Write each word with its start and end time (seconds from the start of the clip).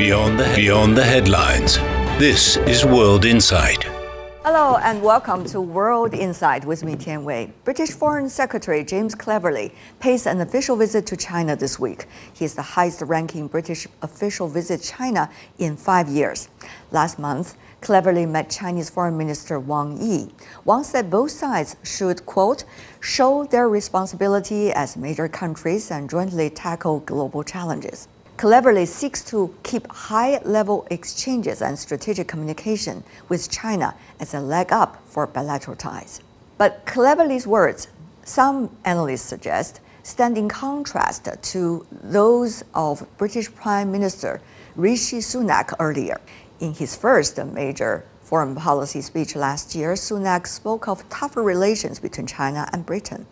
Beyond 0.00 0.40
the, 0.40 0.50
beyond 0.56 0.96
the 0.96 1.04
headlines. 1.04 1.76
This 2.18 2.56
is 2.56 2.86
World 2.86 3.26
Insight. 3.26 3.84
Hello 4.42 4.78
and 4.78 5.02
welcome 5.02 5.44
to 5.44 5.60
World 5.60 6.14
Insight 6.14 6.64
with 6.64 6.82
me, 6.82 6.96
Tian 6.96 7.22
Wei. 7.22 7.52
British 7.64 7.90
Foreign 7.90 8.30
Secretary 8.30 8.82
James 8.82 9.14
Cleverly 9.14 9.74
pays 9.98 10.24
an 10.24 10.40
official 10.40 10.74
visit 10.74 11.04
to 11.04 11.18
China 11.18 11.54
this 11.54 11.78
week. 11.78 12.06
He 12.32 12.46
is 12.46 12.54
the 12.54 12.62
highest 12.62 13.02
ranking 13.02 13.46
British 13.46 13.86
official 14.00 14.48
visit 14.48 14.80
China 14.80 15.28
in 15.58 15.76
five 15.76 16.08
years. 16.08 16.48
Last 16.92 17.18
month, 17.18 17.58
Cleverly 17.82 18.24
met 18.24 18.48
Chinese 18.48 18.88
Foreign 18.88 19.18
Minister 19.18 19.60
Wang 19.60 20.00
Yi. 20.00 20.32
Wang 20.64 20.82
said 20.82 21.10
both 21.10 21.30
sides 21.30 21.76
should, 21.82 22.24
quote, 22.24 22.64
show 23.00 23.44
their 23.44 23.68
responsibility 23.68 24.72
as 24.72 24.96
major 24.96 25.28
countries 25.28 25.90
and 25.90 26.08
jointly 26.08 26.48
tackle 26.48 27.00
global 27.00 27.44
challenges 27.44 28.08
cleverly 28.40 28.86
seeks 28.86 29.22
to 29.22 29.54
keep 29.62 29.86
high 29.92 30.40
level 30.46 30.86
exchanges 30.90 31.60
and 31.60 31.78
strategic 31.78 32.26
communication 32.26 33.04
with 33.28 33.50
China 33.50 33.94
as 34.18 34.32
a 34.32 34.40
leg 34.40 34.72
up 34.72 34.96
for 35.04 35.26
bilateral 35.26 35.76
ties. 35.76 36.22
But 36.56 36.86
Cleverly's 36.86 37.46
words, 37.46 37.88
some 38.24 38.70
analysts 38.86 39.28
suggest, 39.28 39.82
stand 40.04 40.38
in 40.38 40.48
contrast 40.48 41.28
to 41.52 41.86
those 41.90 42.64
of 42.72 43.06
British 43.18 43.54
Prime 43.54 43.92
Minister 43.92 44.40
Rishi 44.74 45.18
Sunak 45.18 45.74
earlier. 45.78 46.18
In 46.60 46.72
his 46.72 46.96
first 46.96 47.36
major 47.44 48.06
foreign 48.22 48.54
policy 48.54 49.02
speech 49.02 49.36
last 49.36 49.74
year, 49.74 49.92
Sunak 49.92 50.46
spoke 50.46 50.88
of 50.88 51.06
tougher 51.10 51.42
relations 51.42 51.98
between 51.98 52.26
China 52.26 52.66
and 52.72 52.86
Britain. 52.86 53.26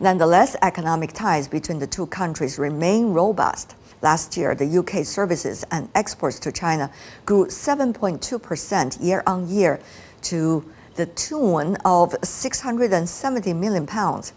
Nonetheless, 0.00 0.56
economic 0.60 1.12
ties 1.12 1.46
between 1.46 1.78
the 1.78 1.86
two 1.86 2.06
countries 2.06 2.58
remain 2.58 3.12
robust. 3.12 3.76
Last 4.02 4.36
year, 4.36 4.54
the 4.54 4.78
UK 4.78 5.04
services 5.04 5.64
and 5.70 5.88
exports 5.94 6.38
to 6.40 6.52
China 6.52 6.90
grew 7.26 7.46
7.2% 7.46 9.02
year 9.02 9.22
on 9.26 9.48
year 9.48 9.80
to 10.22 10.64
the 10.94 11.06
tune 11.06 11.76
of 11.84 12.14
670 12.22 13.52
million 13.52 13.86
pounds. 13.86 14.32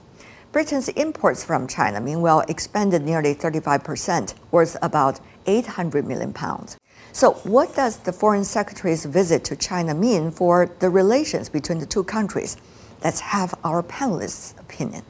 Britain's 0.51 0.89
imports 0.89 1.43
from 1.43 1.67
China, 1.67 1.99
meanwhile, 1.99 2.43
expanded 2.47 3.01
nearly 3.01 3.33
35%, 3.33 4.35
worth 4.51 4.77
about 4.81 5.19
800 5.47 6.05
million 6.05 6.31
pounds. 6.31 6.77
So, 7.11 7.33
what 7.43 7.75
does 7.75 7.97
the 7.97 8.13
Foreign 8.13 8.43
Secretary's 8.43 9.05
visit 9.05 9.43
to 9.45 9.55
China 9.55 9.93
mean 9.93 10.31
for 10.31 10.69
the 10.79 10.89
relations 10.89 11.49
between 11.49 11.79
the 11.79 11.85
two 11.85 12.03
countries? 12.03 12.57
Let's 13.03 13.19
have 13.19 13.53
our 13.63 13.81
panelists' 13.81 14.59
opinion. 14.59 15.03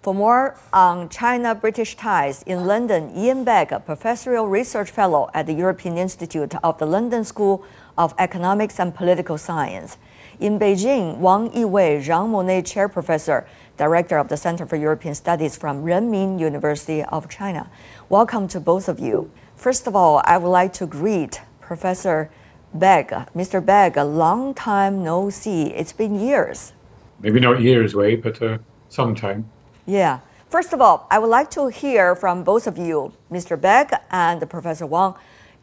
For 0.00 0.14
more 0.14 0.56
on 0.72 1.08
China 1.08 1.56
British 1.56 1.96
ties 1.96 2.44
in 2.44 2.66
London, 2.66 3.10
Ian 3.16 3.42
Begg, 3.42 3.72
a 3.72 3.80
professorial 3.80 4.46
research 4.46 4.92
fellow 4.92 5.28
at 5.34 5.46
the 5.46 5.52
European 5.52 5.98
Institute 5.98 6.54
of 6.62 6.78
the 6.78 6.86
London 6.86 7.24
School 7.24 7.64
of 7.96 8.14
Economics 8.16 8.78
and 8.78 8.94
Political 8.94 9.38
Science. 9.38 9.96
In 10.38 10.56
Beijing, 10.56 11.18
Wang 11.18 11.50
Yiwei, 11.50 12.00
Jean 12.00 12.30
Monnet 12.30 12.64
Chair 12.64 12.88
Professor, 12.88 13.44
Director 13.76 14.18
of 14.18 14.28
the 14.28 14.36
Center 14.36 14.66
for 14.66 14.76
European 14.76 15.16
Studies 15.16 15.56
from 15.56 15.82
Renmin 15.82 16.38
University 16.38 17.02
of 17.02 17.28
China. 17.28 17.68
Welcome 18.08 18.46
to 18.48 18.60
both 18.60 18.88
of 18.88 19.00
you. 19.00 19.32
First 19.56 19.88
of 19.88 19.96
all, 19.96 20.22
I 20.24 20.38
would 20.38 20.48
like 20.48 20.72
to 20.74 20.86
greet 20.86 21.40
Professor 21.60 22.30
Begg. 22.72 23.08
Mr. 23.34 23.64
Begg, 23.64 23.96
a 23.96 24.04
long 24.04 24.54
time 24.54 25.02
no 25.02 25.28
see. 25.28 25.74
It's 25.74 25.92
been 25.92 26.20
years. 26.20 26.72
Maybe 27.18 27.40
not 27.40 27.60
years, 27.60 27.96
Wei, 27.96 28.14
but 28.14 28.40
uh, 28.40 28.58
some 28.88 29.16
time. 29.16 29.50
Yeah. 29.88 30.20
First 30.50 30.74
of 30.74 30.82
all, 30.82 31.06
I 31.10 31.18
would 31.18 31.30
like 31.30 31.50
to 31.52 31.68
hear 31.68 32.14
from 32.14 32.44
both 32.44 32.66
of 32.66 32.76
you, 32.76 33.10
Mr. 33.32 33.58
Begg 33.58 33.90
and 34.10 34.38
Professor 34.50 34.84
Wang, 34.84 35.14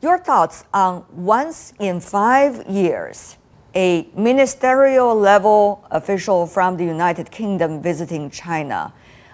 your 0.02 0.18
thoughts 0.18 0.64
on 0.74 1.06
once 1.12 1.74
in 1.80 2.00
five 2.00 2.68
years, 2.68 3.38
a 3.76 4.08
ministerial 4.16 5.16
level 5.16 5.86
official 5.92 6.48
from 6.48 6.76
the 6.76 6.84
United 6.84 7.30
Kingdom 7.30 7.84
visiting 7.84 8.32
China. 8.32 8.92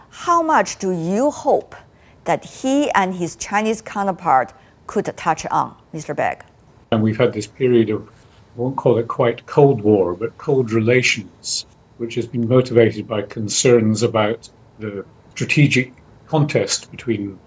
How 0.10 0.42
much 0.42 0.78
do 0.78 0.92
you 0.92 1.32
hope 1.32 1.74
that 2.26 2.44
he 2.44 2.92
and 2.92 3.16
his 3.16 3.38
Chinese 3.38 3.82
counterpart 3.82 4.52
could 4.88 5.06
touch 5.16 5.46
on, 5.46 5.74
Mr. 5.94 6.14
Begg? 6.14 6.44
And 6.92 7.02
we've 7.02 7.18
had 7.18 7.32
this 7.32 7.48
period 7.48 7.90
of, 7.92 8.10
I 8.10 8.60
won't 8.60 8.76
call 8.76 8.98
it 8.98 9.08
quite 9.08 9.46
Cold 9.46 9.80
War, 9.84 10.16
but 10.16 10.38
cold 10.38 10.74
relations, 10.74 11.66
which 11.98 12.16
has 12.16 12.28
been 12.28 12.46
motivated 12.46 13.08
by 13.08 13.22
concerns 13.22 14.04
about 14.04 14.50
the 14.82 15.06
strategic 15.32 15.94
contest 16.28 16.92
between 16.92 17.40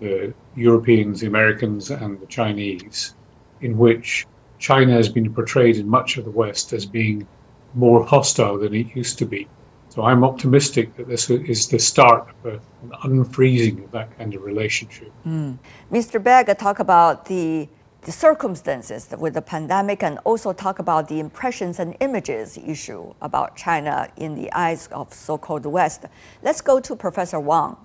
the 0.00 0.34
Europeans, 0.56 1.20
the 1.20 1.26
Americans, 1.26 1.90
and 1.90 2.20
the 2.20 2.26
Chinese, 2.26 3.14
in 3.60 3.78
which 3.78 4.26
China 4.58 4.92
has 4.92 5.08
been 5.08 5.32
portrayed 5.32 5.76
in 5.76 5.88
much 5.88 6.16
of 6.16 6.24
the 6.24 6.30
West 6.30 6.72
as 6.72 6.84
being 6.86 7.26
more 7.74 8.04
hostile 8.04 8.58
than 8.58 8.74
it 8.74 8.94
used 8.94 9.18
to 9.18 9.24
be. 9.24 9.48
So 9.88 10.02
I'm 10.02 10.22
optimistic 10.22 10.96
that 10.96 11.08
this 11.08 11.28
is 11.30 11.68
the 11.68 11.78
start 11.78 12.28
of 12.44 12.60
an 12.84 12.90
unfreezing 13.04 13.82
of 13.84 13.90
that 13.90 14.16
kind 14.16 14.34
of 14.34 14.42
relationship. 14.42 15.12
Mm. 15.26 15.58
Mr. 15.90 16.22
Begg 16.22 16.56
talk 16.58 16.78
about 16.78 17.26
the 17.26 17.68
the 18.02 18.12
circumstances 18.12 19.12
with 19.18 19.34
the 19.34 19.42
pandemic 19.42 20.02
and 20.02 20.18
also 20.24 20.52
talk 20.52 20.78
about 20.78 21.08
the 21.08 21.20
impressions 21.20 21.78
and 21.78 21.94
images 22.00 22.58
issue 22.66 23.12
about 23.20 23.56
China 23.56 24.08
in 24.16 24.34
the 24.34 24.50
eyes 24.52 24.86
of 24.88 25.12
so-called 25.12 25.66
West. 25.66 26.06
Let's 26.42 26.62
go 26.62 26.80
to 26.80 26.96
Professor 26.96 27.38
Wang. 27.38 27.76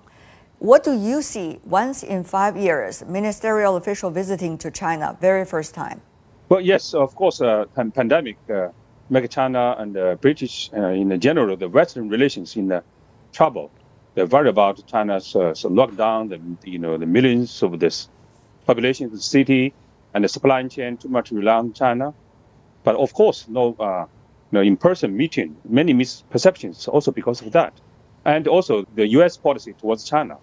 What 0.58 0.84
do 0.84 0.94
you 0.94 1.20
see 1.20 1.60
once 1.64 2.02
in 2.02 2.24
five 2.24 2.56
years, 2.56 3.04
ministerial 3.04 3.76
official 3.76 4.10
visiting 4.10 4.56
to 4.58 4.70
China, 4.70 5.16
very 5.20 5.44
first 5.44 5.74
time? 5.74 6.00
Well, 6.48 6.62
yes, 6.62 6.94
of 6.94 7.14
course, 7.14 7.42
uh, 7.42 7.66
pandemic 7.74 8.38
uh, 8.48 8.68
make 9.10 9.28
China 9.30 9.76
and 9.78 9.94
the 9.94 10.18
British, 10.22 10.70
uh, 10.74 10.86
in 10.88 11.20
general, 11.20 11.56
the 11.58 11.68
Western 11.68 12.08
relations 12.08 12.56
in 12.56 12.80
trouble. 13.32 13.70
They're 14.14 14.26
worried 14.26 14.48
about 14.48 14.86
China's 14.86 15.36
uh, 15.36 15.52
lockdown, 15.64 16.30
the, 16.30 16.70
you 16.70 16.78
know, 16.78 16.96
the 16.96 17.04
millions 17.04 17.62
of 17.62 17.78
this 17.78 18.08
population 18.64 19.08
in 19.08 19.12
the 19.12 19.20
city, 19.20 19.74
and 20.16 20.24
the 20.24 20.28
supply 20.30 20.66
chain 20.66 20.96
too 20.96 21.10
much 21.10 21.30
rely 21.30 21.56
on 21.56 21.74
China. 21.74 22.14
But 22.84 22.96
of 22.96 23.12
course, 23.12 23.46
no, 23.48 23.76
uh, 23.78 24.06
no 24.50 24.62
in-person 24.62 25.14
meeting, 25.14 25.54
many 25.68 25.92
misperceptions 25.92 26.88
also 26.88 27.12
because 27.12 27.42
of 27.42 27.52
that. 27.52 27.74
And 28.24 28.48
also 28.48 28.86
the 28.94 29.06
U.S. 29.18 29.36
policy 29.36 29.74
towards 29.74 30.04
China 30.04 30.38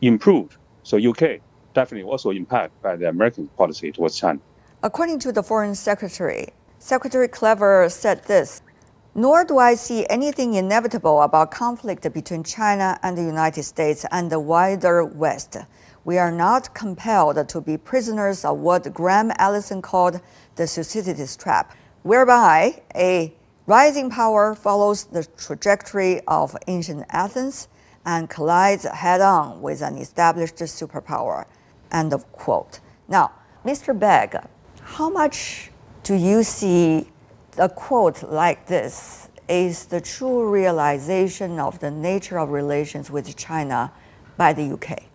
improved. 0.00 0.56
So 0.82 0.98
UK 0.98 1.40
definitely 1.72 2.10
also 2.10 2.30
impacted 2.30 2.82
by 2.82 2.96
the 2.96 3.08
American 3.08 3.46
policy 3.56 3.92
towards 3.92 4.18
China. 4.18 4.40
According 4.82 5.20
to 5.20 5.30
the 5.30 5.44
Foreign 5.44 5.76
Secretary, 5.76 6.48
Secretary 6.80 7.28
Clever 7.28 7.88
said 7.90 8.24
this, 8.24 8.60
nor 9.14 9.44
do 9.44 9.56
I 9.56 9.76
see 9.76 10.04
anything 10.10 10.54
inevitable 10.54 11.22
about 11.22 11.52
conflict 11.52 12.12
between 12.12 12.42
China 12.42 12.98
and 13.04 13.16
the 13.16 13.22
United 13.22 13.62
States 13.62 14.04
and 14.10 14.32
the 14.32 14.40
wider 14.40 15.04
West 15.04 15.58
we 16.04 16.18
are 16.18 16.32
not 16.32 16.74
compelled 16.74 17.48
to 17.48 17.60
be 17.60 17.76
prisoners 17.76 18.44
of 18.44 18.58
what 18.58 18.92
Graham 18.92 19.30
Allison 19.36 19.80
called 19.80 20.20
the 20.56 20.66
Thucydides 20.66 21.36
trap, 21.36 21.76
whereby 22.02 22.82
a 22.94 23.32
rising 23.66 24.10
power 24.10 24.54
follows 24.54 25.04
the 25.04 25.24
trajectory 25.36 26.20
of 26.26 26.56
ancient 26.66 27.04
Athens 27.10 27.68
and 28.04 28.28
collides 28.28 28.84
head 28.84 29.20
on 29.20 29.62
with 29.62 29.80
an 29.80 29.96
established 29.96 30.56
superpower. 30.56 31.44
End 31.92 32.12
of 32.12 32.30
quote. 32.32 32.80
Now, 33.06 33.30
Mr. 33.64 33.96
Begg, 33.96 34.36
how 34.80 35.08
much 35.08 35.70
do 36.02 36.14
you 36.14 36.42
see 36.42 37.08
a 37.58 37.68
quote 37.68 38.24
like 38.24 38.66
this 38.66 39.28
is 39.48 39.86
the 39.86 40.00
true 40.00 40.50
realization 40.50 41.60
of 41.60 41.78
the 41.78 41.90
nature 41.90 42.38
of 42.38 42.48
relations 42.48 43.10
with 43.10 43.36
China 43.36 43.92
by 44.36 44.52
the 44.52 44.72
UK? 44.72 45.11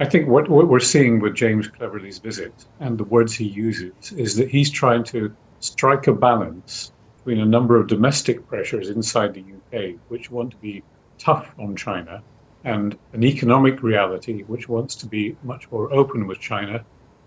I 0.00 0.06
think 0.06 0.28
what, 0.28 0.48
what 0.48 0.68
we're 0.68 0.80
seeing 0.80 1.20
with 1.20 1.34
James 1.34 1.68
Cleverly's 1.68 2.20
visit 2.20 2.54
and 2.80 2.96
the 2.96 3.04
words 3.04 3.34
he 3.34 3.44
uses 3.44 4.12
is 4.12 4.34
that 4.36 4.48
he's 4.48 4.70
trying 4.70 5.04
to 5.04 5.36
strike 5.58 6.06
a 6.06 6.14
balance 6.14 6.90
between 7.18 7.40
a 7.40 7.44
number 7.44 7.78
of 7.78 7.86
domestic 7.86 8.48
pressures 8.48 8.88
inside 8.88 9.34
the 9.34 9.44
UK, 9.44 9.96
which 10.08 10.30
want 10.30 10.52
to 10.52 10.56
be 10.56 10.82
tough 11.18 11.54
on 11.58 11.76
China, 11.76 12.22
and 12.64 12.96
an 13.12 13.22
economic 13.22 13.82
reality 13.82 14.40
which 14.44 14.70
wants 14.70 14.94
to 14.96 15.06
be 15.06 15.36
much 15.44 15.70
more 15.70 15.92
open 15.92 16.26
with 16.26 16.40
China, 16.40 16.82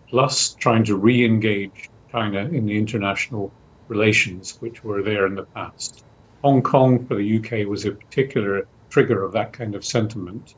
plus 0.09 0.55
trying 0.55 0.83
to 0.85 0.95
re 0.95 1.23
engage 1.23 1.91
China 2.11 2.39
in 2.39 2.65
the 2.65 2.75
international 2.75 3.51
relations 3.87 4.57
which 4.61 4.83
were 4.83 5.03
there 5.03 5.27
in 5.27 5.35
the 5.35 5.43
past. 5.43 6.03
Hong 6.43 6.63
Kong 6.63 7.05
for 7.05 7.13
the 7.13 7.37
UK 7.37 7.67
was 7.67 7.85
a 7.85 7.91
particular 7.91 8.67
trigger 8.89 9.23
of 9.23 9.31
that 9.33 9.53
kind 9.53 9.75
of 9.75 9.85
sentiment 9.85 10.55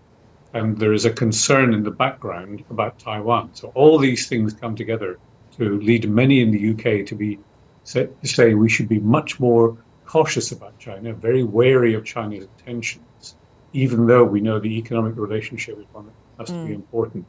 and 0.56 0.78
there 0.80 0.94
is 0.94 1.04
a 1.04 1.12
concern 1.12 1.74
in 1.74 1.84
the 1.84 1.92
background 1.92 2.64
about 2.70 2.98
Taiwan. 2.98 3.50
So 3.54 3.74
all 3.76 3.98
these 3.98 4.28
things 4.28 4.54
come 4.54 4.74
together 4.74 5.20
to 5.58 5.80
lead 5.82 6.10
many 6.10 6.42
in 6.42 6.50
the 6.52 6.72
UK 6.72 7.06
to 7.08 7.16
be 7.16 7.38
to 7.84 8.10
say 8.24 8.54
we 8.56 8.70
should 8.70 8.88
be 8.88 9.00
much 9.00 9.40
more 9.40 9.78
cautious 10.06 10.52
about 10.52 10.80
China, 10.80 11.14
very 11.14 11.44
wary 11.44 11.94
of 11.94 12.06
China's 12.06 12.48
intentions, 12.58 13.36
even 13.74 14.08
though 14.08 14.24
we 14.24 14.40
know 14.40 14.58
the 14.58 14.78
economic 14.78 15.16
relationship 15.18 15.78
is 15.78 15.86
one 15.92 16.06
that 16.06 16.14
has 16.40 16.50
mm. 16.50 16.62
to 16.62 16.68
be 16.68 16.72
mm. 16.72 16.76
important. 16.76 17.26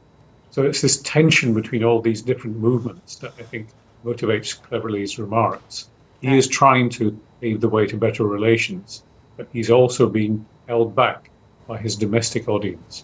So 0.49 0.63
it's 0.63 0.81
this 0.81 1.01
tension 1.01 1.53
between 1.53 1.83
all 1.83 2.01
these 2.01 2.21
different 2.21 2.57
movements 2.57 3.17
that 3.17 3.33
I 3.37 3.43
think 3.43 3.67
motivates 4.05 4.59
Cleverly's 4.59 5.19
remarks. 5.19 5.89
He 6.21 6.35
is 6.35 6.47
trying 6.47 6.89
to 6.91 7.19
pave 7.41 7.59
the 7.59 7.69
way 7.69 7.85
to 7.87 7.97
better 7.97 8.23
relations, 8.23 9.03
but 9.35 9.47
he's 9.51 9.69
also 9.69 10.07
being 10.07 10.45
held 10.67 10.95
back 10.95 11.29
by 11.67 11.77
his 11.77 11.95
domestic 11.97 12.47
audience. 12.47 13.03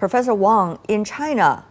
Professor 0.00 0.32
Wang, 0.32 0.78
in 0.88 1.04
China, 1.04 1.62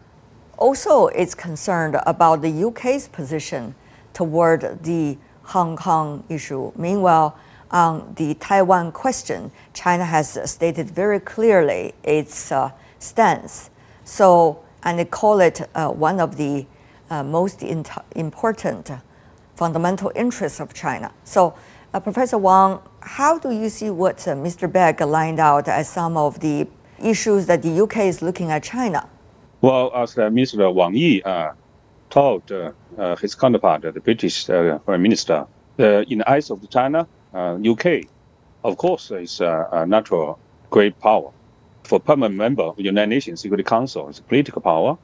also 0.56 1.08
is 1.08 1.34
concerned 1.34 2.00
about 2.06 2.44
the 2.44 2.64
UK's 2.64 3.08
position 3.08 3.74
toward 4.14 4.84
the 4.84 5.18
Hong 5.46 5.76
Kong 5.76 6.24
issue. 6.30 6.72
Meanwhile, 6.76 7.36
on 7.72 8.14
the 8.18 8.36
Taiwan 8.36 8.92
question, 8.92 9.52
China 9.74 10.06
has 10.06 10.38
stated 10.48 10.92
very 10.92 11.20
clearly 11.20 11.96
its 12.04 12.52
uh, 12.52 12.70
stance. 13.00 13.72
So, 14.04 14.64
and 14.84 15.00
they 15.00 15.06
call 15.06 15.40
it 15.40 15.68
uh, 15.74 15.90
one 15.90 16.20
of 16.20 16.38
the 16.38 16.68
uh, 17.10 17.24
most 17.24 17.64
important 17.64 18.92
fundamental 19.56 20.12
interests 20.14 20.60
of 20.60 20.76
China. 20.76 21.12
So, 21.24 21.56
uh, 21.96 22.00
Professor 22.00 22.38
Wang, 22.38 22.80
how 23.00 23.40
do 23.40 23.50
you 23.50 23.70
see 23.70 23.90
what 23.90 24.28
uh, 24.28 24.36
Mr. 24.36 24.72
Begg 24.72 25.02
lined 25.02 25.40
out 25.40 25.68
as 25.68 25.90
some 25.90 26.16
of 26.16 26.40
the 26.42 26.68
issues 27.06 27.46
that 27.48 27.62
the 27.62 27.82
UK 27.84 27.98
is 27.98 28.22
looking 28.22 28.52
at 28.52 28.64
China? 28.64 29.08
Well, 29.62 29.92
as 29.94 30.18
uh, 30.18 30.30
Mr. 30.30 30.74
Wang 30.74 30.96
Yi 30.96 31.22
told 32.10 32.44
his 33.20 33.36
counterpart, 33.36 33.82
the 33.82 34.00
British 34.00 34.46
Prime 34.48 35.02
Minister, 35.02 35.46
in 35.78 36.20
the 36.20 36.30
eyes 36.30 36.50
of 36.50 36.68
China, 36.70 37.08
UK, 37.34 38.06
of 38.64 38.78
course, 38.78 39.12
is 39.12 39.42
a 39.42 39.86
natural 39.88 40.40
great 40.70 41.00
power. 41.00 41.32
For 41.84 42.00
permanent 42.00 42.36
member 42.36 42.64
of 42.64 42.76
the 42.76 42.84
United 42.84 43.10
Nations 43.10 43.42
Security 43.42 43.64
Council, 43.64 44.10
it's 44.10 44.20
political 44.20 44.62
power, 44.62 44.98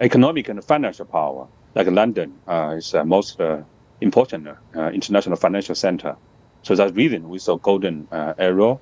economic 0.00 0.48
and 0.48 0.62
financial 0.64 1.06
power. 1.06 1.46
Like 1.74 1.86
London 1.88 2.34
uh, 2.46 2.74
is 2.76 2.92
the 2.92 3.04
most 3.04 3.40
uh, 3.40 3.62
important 4.00 4.48
uh, 4.48 4.90
international 4.90 5.36
financial 5.36 5.74
center. 5.74 6.16
So 6.62 6.74
that's 6.74 6.92
reason 6.94 7.28
we 7.28 7.38
saw 7.38 7.56
golden 7.56 8.08
era, 8.10 8.78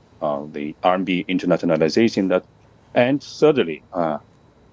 the 0.52 0.76
RMB 0.84 1.26
internationalization 1.28 2.30
that, 2.30 2.44
and 2.94 3.22
thirdly, 3.22 3.84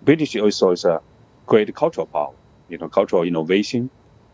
British 0.01 0.37
also 0.37 0.71
is 0.71 0.85
a 0.85 1.01
great 1.47 1.75
cultural 1.75 2.07
power. 2.07 2.35
You 2.69 2.79
know, 2.79 2.89
cultural 2.89 3.23
innovation. 3.23 3.91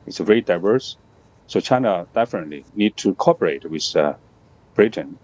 It's 0.08 0.20
very 0.20 0.42
diverse. 0.44 0.98
So 1.48 1.62
China 1.62 2.08
definitely 2.16 2.68
need 2.74 2.98
to 3.00 3.16
cooperate 3.16 3.64
with 3.70 3.86
uh, 3.96 4.16
Britain 4.76 5.20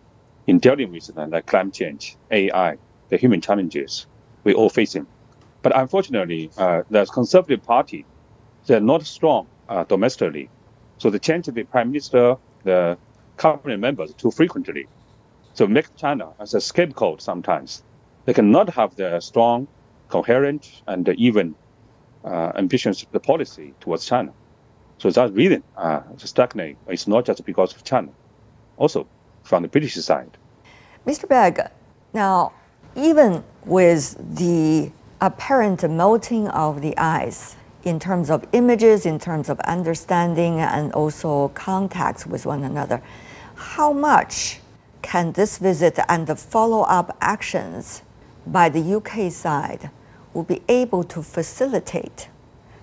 in 0.47 0.59
dealing 0.59 0.91
with 0.91 1.09
uh, 1.17 1.27
like 1.29 1.47
climate 1.47 1.75
change, 1.75 2.17
AI, 2.31 2.77
the 3.09 3.17
human 3.17 3.41
challenges 3.41 4.07
we 4.45 4.53
all 4.53 4.69
facing. 4.69 5.07
But 5.63 5.77
unfortunately, 5.77 6.51
uh, 6.57 6.83
the 6.89 7.05
Conservative 7.13 7.63
Party, 7.63 8.07
they're 8.67 8.81
not 8.81 9.05
strong 9.05 9.49
uh, 9.69 9.85
domestically. 9.85 10.51
So 10.99 11.09
they 11.11 11.19
change 11.19 11.47
the 11.47 11.63
prime 11.65 11.89
minister, 11.91 12.35
the 12.63 12.99
cabinet 13.37 13.79
members 13.79 14.13
too 14.15 14.31
frequently. 14.31 14.89
So 15.53 15.67
make 15.67 15.95
China 15.97 16.33
as 16.39 16.53
a 16.53 16.61
scapegoat 16.61 17.21
sometimes. 17.21 17.83
They 18.25 18.33
cannot 18.33 18.69
have 18.69 18.95
the 18.95 19.19
strong, 19.19 19.67
coherent, 20.09 20.83
and 20.87 21.07
even 21.09 21.55
uh, 22.23 22.51
ambitious 22.55 23.03
policy 23.23 23.73
towards 23.79 24.05
China. 24.05 24.31
So 24.99 25.09
that 25.09 25.33
reason 25.33 25.63
uh, 25.75 26.01
stagnate 26.17 26.77
is 26.87 27.07
not 27.07 27.25
just 27.25 27.43
because 27.45 27.73
of 27.73 27.83
China, 27.83 28.09
also 28.77 29.07
from 29.43 29.63
the 29.63 29.67
British 29.67 29.95
side. 29.95 30.37
Mr. 31.07 31.27
Begg, 31.27 31.59
now 32.13 32.53
even 32.95 33.43
with 33.65 34.15
the 34.37 34.91
apparent 35.19 35.89
melting 35.89 36.47
of 36.49 36.81
the 36.81 36.95
ice 36.97 37.55
in 37.83 37.99
terms 37.99 38.29
of 38.29 38.45
images, 38.51 39.05
in 39.05 39.17
terms 39.17 39.49
of 39.49 39.59
understanding, 39.61 40.59
and 40.59 40.93
also 40.93 41.47
contacts 41.49 42.27
with 42.27 42.45
one 42.45 42.63
another. 42.63 43.01
How 43.55 43.91
much 43.91 44.59
can 45.01 45.31
this 45.33 45.57
visit 45.57 45.99
and 46.07 46.27
the 46.27 46.35
follow 46.35 46.81
up 46.81 47.17
actions 47.21 48.01
by 48.45 48.69
the 48.69 48.95
UK 48.95 49.31
side 49.31 49.89
will 50.33 50.43
be 50.43 50.61
able 50.67 51.03
to 51.03 51.21
facilitate 51.21 52.29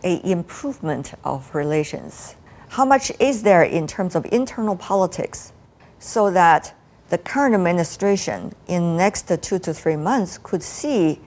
a 0.04 0.20
improvement 0.28 1.14
of 1.24 1.54
relations? 1.54 2.36
How 2.68 2.84
much 2.84 3.10
is 3.18 3.42
there 3.42 3.62
in 3.62 3.86
terms 3.86 4.14
of 4.14 4.26
internal 4.30 4.76
politics 4.76 5.52
so 5.98 6.30
that 6.30 6.74
the 7.08 7.18
current 7.18 7.54
administration 7.54 8.54
in 8.66 8.96
next 8.96 9.28
two 9.42 9.58
to 9.58 9.72
three 9.72 9.96
months 9.96 10.38
could 10.38 10.62
see 10.62 11.20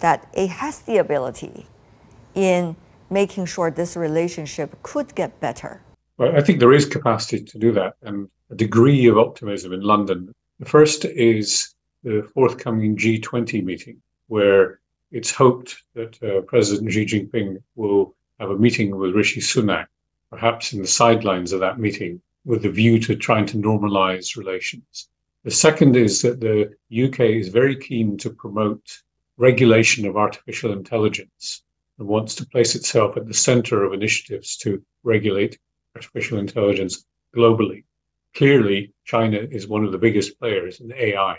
that 0.00 0.28
it 0.34 0.48
has 0.48 0.80
the 0.80 0.98
ability 0.98 1.66
in 2.34 2.76
making 3.08 3.46
sure 3.46 3.70
this 3.70 3.96
relationship 3.96 4.76
could 4.82 5.14
get 5.14 5.40
better? 5.40 5.80
Well, 6.18 6.36
I 6.36 6.42
think 6.42 6.60
there 6.60 6.72
is 6.72 6.84
capacity 6.84 7.42
to 7.42 7.58
do 7.58 7.72
that 7.72 7.94
and 8.02 8.28
a 8.50 8.54
degree 8.54 9.06
of 9.06 9.18
optimism 9.18 9.72
in 9.72 9.80
London. 9.80 10.34
The 10.60 10.66
first 10.66 11.04
is 11.04 11.74
the 12.04 12.28
forthcoming 12.34 12.96
G20 12.96 13.64
meeting, 13.64 14.02
where 14.28 14.80
it's 15.10 15.30
hoped 15.30 15.82
that 15.94 16.22
uh, 16.22 16.42
President 16.42 16.92
Xi 16.92 17.06
Jinping 17.06 17.62
will 17.76 18.14
have 18.38 18.50
a 18.50 18.58
meeting 18.58 18.96
with 18.96 19.14
Rishi 19.14 19.40
Sunak, 19.40 19.86
perhaps 20.30 20.72
in 20.72 20.80
the 20.80 20.86
sidelines 20.86 21.52
of 21.52 21.60
that 21.60 21.78
meeting, 21.78 22.20
with 22.44 22.64
a 22.66 22.70
view 22.70 22.98
to 23.00 23.16
trying 23.16 23.46
to 23.46 23.56
normalize 23.56 24.36
relations. 24.36 25.08
The 25.44 25.50
second 25.50 25.96
is 25.96 26.22
that 26.22 26.40
the 26.40 26.74
UK 27.04 27.20
is 27.20 27.48
very 27.48 27.76
keen 27.76 28.16
to 28.18 28.30
promote 28.30 29.02
regulation 29.38 30.06
of 30.06 30.16
artificial 30.16 30.72
intelligence 30.72 31.62
and 31.98 32.06
wants 32.06 32.34
to 32.36 32.46
place 32.46 32.74
itself 32.74 33.16
at 33.16 33.26
the 33.26 33.34
center 33.34 33.82
of 33.82 33.92
initiatives 33.92 34.56
to 34.58 34.82
regulate 35.04 35.58
artificial 35.94 36.38
intelligence 36.38 37.04
globally. 37.34 37.84
Clearly, 38.34 38.92
China 39.04 39.38
is 39.38 39.68
one 39.68 39.84
of 39.84 39.92
the 39.92 39.98
biggest 39.98 40.38
players 40.38 40.80
in 40.80 40.92
AI, 40.92 41.38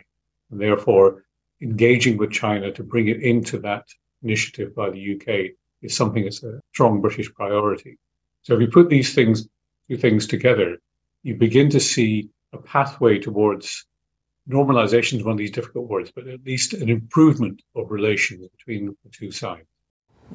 and 0.51 0.61
therefore 0.61 1.23
engaging 1.61 2.17
with 2.17 2.31
China 2.31 2.71
to 2.71 2.83
bring 2.83 3.07
it 3.07 3.21
into 3.21 3.57
that 3.59 3.85
initiative 4.21 4.75
by 4.75 4.89
the 4.89 5.15
UK 5.15 5.51
is 5.81 5.95
something 5.95 6.23
that's 6.23 6.43
a 6.43 6.59
strong 6.73 7.01
British 7.01 7.33
priority. 7.33 7.97
So 8.43 8.55
if 8.55 8.61
you 8.61 8.67
put 8.67 8.89
these 8.89 9.13
things, 9.13 9.47
two 9.89 9.97
things 9.97 10.27
together, 10.27 10.77
you 11.23 11.35
begin 11.35 11.69
to 11.71 11.79
see 11.79 12.29
a 12.51 12.57
pathway 12.57 13.17
towards 13.17 13.85
normalization 14.49 15.17
is 15.17 15.23
one 15.23 15.33
of 15.33 15.37
these 15.37 15.51
difficult 15.51 15.87
words, 15.87 16.11
but 16.13 16.27
at 16.27 16.43
least 16.45 16.73
an 16.73 16.89
improvement 16.89 17.61
of 17.75 17.91
relations 17.91 18.47
between 18.57 18.95
the 19.03 19.09
two 19.09 19.31
sides. 19.31 19.67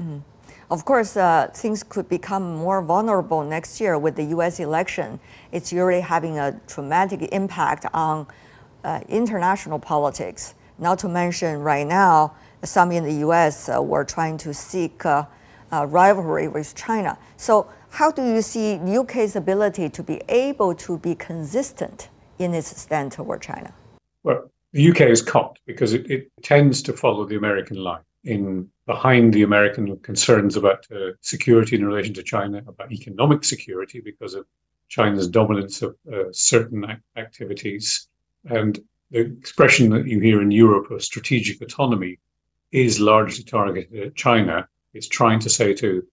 Mm. 0.00 0.22
Of 0.70 0.84
course, 0.84 1.16
uh, 1.16 1.50
things 1.54 1.82
could 1.82 2.10
become 2.10 2.56
more 2.56 2.82
vulnerable 2.82 3.42
next 3.42 3.80
year 3.80 3.98
with 3.98 4.16
the 4.16 4.24
US 4.36 4.60
election. 4.60 5.18
It's 5.50 5.72
already 5.72 6.02
having 6.02 6.38
a 6.38 6.60
traumatic 6.66 7.22
impact 7.32 7.86
on 7.94 8.26
uh, 8.84 9.00
international 9.08 9.78
politics. 9.78 10.54
Not 10.78 10.98
to 11.00 11.08
mention, 11.08 11.60
right 11.60 11.86
now, 11.86 12.34
some 12.64 12.92
in 12.92 13.04
the 13.04 13.26
US 13.26 13.70
uh, 13.70 13.82
were 13.82 14.04
trying 14.04 14.36
to 14.38 14.52
seek 14.52 15.06
uh, 15.06 15.24
rivalry 15.72 16.48
with 16.48 16.74
China. 16.74 17.16
So, 17.38 17.66
how 17.90 18.10
do 18.10 18.22
you 18.22 18.42
see 18.42 18.78
UK's 18.78 19.36
ability 19.36 19.88
to 19.88 20.02
be 20.02 20.20
able 20.28 20.74
to 20.74 20.98
be 20.98 21.14
consistent 21.14 22.10
in 22.38 22.52
its 22.52 22.78
stand 22.78 23.12
toward 23.12 23.40
China? 23.40 23.72
Well, 24.22 24.50
the 24.74 24.90
UK 24.90 25.00
is 25.00 25.22
caught 25.22 25.58
because 25.64 25.94
it, 25.94 26.10
it 26.10 26.30
tends 26.42 26.82
to 26.82 26.92
follow 26.92 27.24
the 27.24 27.36
American 27.36 27.78
line 27.78 28.02
in 28.28 28.68
behind 28.86 29.32
the 29.32 29.42
American 29.42 29.96
concerns 30.00 30.54
about 30.56 30.86
uh, 30.94 31.12
security 31.22 31.76
in 31.76 31.86
relation 31.86 32.12
to 32.14 32.22
China, 32.22 32.62
about 32.66 32.92
economic 32.92 33.42
security 33.42 34.00
because 34.00 34.34
of 34.34 34.44
China's 34.88 35.28
dominance 35.28 35.80
of 35.82 35.96
uh, 36.12 36.24
certain 36.32 36.84
activities. 37.16 38.08
And 38.44 38.78
the 39.10 39.20
expression 39.20 39.88
that 39.90 40.06
you 40.06 40.20
hear 40.20 40.42
in 40.42 40.50
Europe 40.50 40.90
of 40.90 41.02
strategic 41.02 41.62
autonomy 41.62 42.18
is 42.70 43.00
largely 43.00 43.44
targeted 43.44 43.98
at 43.98 44.14
China. 44.14 44.68
It's 44.92 45.08
trying 45.08 45.40
to 45.40 45.50
say 45.50 45.72
to, 45.74 46.06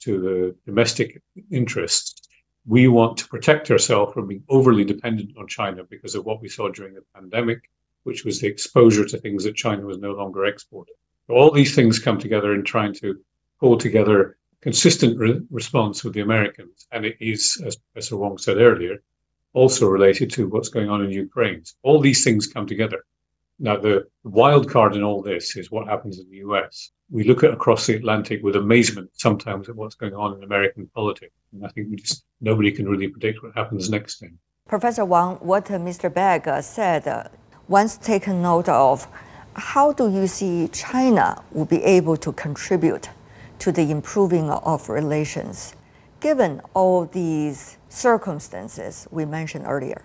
to 0.00 0.20
the 0.20 0.56
domestic 0.66 1.22
interests, 1.52 2.28
we 2.66 2.88
want 2.88 3.16
to 3.18 3.28
protect 3.28 3.70
ourselves 3.70 4.12
from 4.12 4.26
being 4.26 4.42
overly 4.48 4.84
dependent 4.84 5.36
on 5.38 5.46
China 5.46 5.84
because 5.84 6.16
of 6.16 6.24
what 6.24 6.42
we 6.42 6.48
saw 6.48 6.68
during 6.68 6.94
the 6.94 7.04
pandemic, 7.14 7.70
which 8.02 8.24
was 8.24 8.40
the 8.40 8.48
exposure 8.48 9.04
to 9.04 9.18
things 9.18 9.44
that 9.44 9.54
China 9.54 9.82
was 9.86 9.98
no 9.98 10.12
longer 10.12 10.46
exporting. 10.46 10.94
All 11.30 11.50
these 11.50 11.74
things 11.74 11.98
come 11.98 12.18
together 12.18 12.54
in 12.54 12.64
trying 12.64 12.94
to 12.94 13.18
pull 13.60 13.78
together 13.78 14.36
consistent 14.60 15.18
re- 15.18 15.40
response 15.50 16.04
with 16.04 16.14
the 16.14 16.20
Americans. 16.20 16.86
And 16.92 17.04
it 17.04 17.16
is, 17.20 17.62
as 17.64 17.76
Professor 17.76 18.16
Wong 18.16 18.38
said 18.38 18.58
earlier, 18.58 19.02
also 19.52 19.88
related 19.88 20.30
to 20.32 20.48
what's 20.48 20.68
going 20.68 20.88
on 20.88 21.04
in 21.04 21.10
Ukraine. 21.10 21.62
All 21.82 22.00
these 22.00 22.22
things 22.22 22.46
come 22.46 22.66
together. 22.66 23.04
Now, 23.58 23.76
the 23.76 24.06
wild 24.24 24.70
card 24.70 24.96
in 24.96 25.02
all 25.02 25.22
this 25.22 25.56
is 25.56 25.70
what 25.70 25.86
happens 25.86 26.18
in 26.18 26.30
the 26.30 26.38
US. 26.38 26.92
We 27.10 27.24
look 27.24 27.42
at 27.42 27.52
across 27.52 27.86
the 27.86 27.96
Atlantic 27.96 28.42
with 28.42 28.56
amazement 28.56 29.10
sometimes 29.14 29.68
at 29.68 29.76
what's 29.76 29.96
going 29.96 30.14
on 30.14 30.36
in 30.36 30.44
American 30.44 30.88
politics. 30.94 31.34
And 31.52 31.66
I 31.66 31.68
think 31.68 31.94
just 31.98 32.24
nobody 32.40 32.70
can 32.70 32.88
really 32.88 33.08
predict 33.08 33.42
what 33.42 33.52
happens 33.54 33.90
next 33.90 34.18
time. 34.20 34.38
Professor 34.68 35.04
Wang, 35.04 35.36
what 35.36 35.64
Mr. 35.66 36.12
Begg 36.12 36.46
uh, 36.46 36.62
said, 36.62 37.08
uh, 37.08 37.24
once 37.68 37.96
taken 37.96 38.40
note 38.40 38.68
of, 38.68 39.06
how 39.54 39.92
do 39.92 40.10
you 40.10 40.26
see 40.26 40.68
China 40.68 41.42
will 41.52 41.64
be 41.64 41.82
able 41.82 42.16
to 42.16 42.32
contribute 42.32 43.08
to 43.58 43.72
the 43.72 43.90
improving 43.90 44.50
of 44.50 44.88
relations, 44.88 45.74
given 46.20 46.60
all 46.74 47.06
these 47.06 47.76
circumstances 47.88 49.06
we 49.10 49.24
mentioned 49.24 49.64
earlier? 49.66 50.02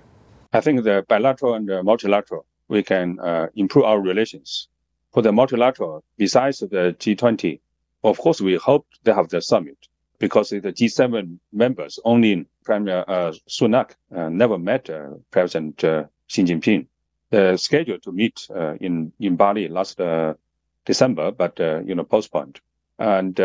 I 0.53 0.61
think 0.61 0.83
the 0.83 1.05
bilateral 1.07 1.55
and 1.55 1.67
the 1.67 1.83
multilateral, 1.83 2.45
we 2.67 2.83
can 2.83 3.19
uh, 3.19 3.47
improve 3.55 3.85
our 3.85 3.99
relations. 3.99 4.67
For 5.13 5.21
the 5.21 5.31
multilateral, 5.31 6.03
besides 6.17 6.59
the 6.59 6.95
G20, 6.99 7.59
of 8.03 8.17
course, 8.17 8.41
we 8.41 8.55
hope 8.55 8.85
they 9.03 9.13
have 9.13 9.29
the 9.29 9.41
summit 9.41 9.77
because 10.19 10.49
the 10.49 10.61
G7 10.61 11.37
members, 11.51 11.99
only 12.05 12.45
Premier 12.63 13.03
uh, 13.07 13.33
Sunak 13.49 13.91
uh, 14.15 14.29
never 14.29 14.57
met 14.57 14.89
uh, 14.89 15.09
President 15.31 15.83
uh, 15.83 16.05
Xi 16.27 16.43
Jinping. 16.43 16.87
The 17.31 17.57
schedule 17.57 17.99
to 17.99 18.11
meet 18.11 18.47
uh, 18.55 18.75
in 18.79 19.11
in 19.19 19.35
Bali 19.35 19.67
last 19.67 19.99
uh, 19.99 20.35
December, 20.85 21.31
but 21.31 21.59
you 21.59 21.95
know 21.95 22.03
postponed. 22.03 22.61
And 22.97 23.35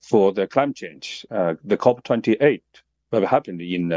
for 0.00 0.32
the 0.32 0.46
climate 0.46 0.76
change, 0.76 1.26
the 1.30 1.76
COP28 1.76 2.62
will 3.10 3.26
happen 3.26 3.60
in 3.60 3.88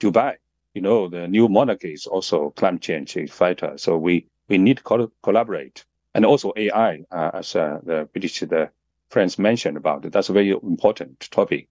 Dubai. 0.00 0.36
You 0.74 0.82
know, 0.82 1.08
the 1.08 1.26
new 1.28 1.48
monarchy 1.48 1.92
is 1.92 2.06
also 2.06 2.50
climate 2.50 2.82
change 2.82 3.16
fighter. 3.30 3.76
So 3.76 3.96
we 3.98 4.26
we 4.48 4.58
need 4.58 4.78
to 4.78 5.10
collaborate, 5.22 5.84
and 6.14 6.24
also 6.24 6.52
AI, 6.56 7.04
as 7.10 7.52
the 7.52 8.08
British 8.12 8.40
the 8.40 8.70
friends 9.10 9.38
mentioned 9.38 9.76
about 9.76 10.04
it. 10.04 10.12
That's 10.12 10.28
a 10.28 10.32
very 10.32 10.50
important 10.50 11.20
topic. 11.30 11.68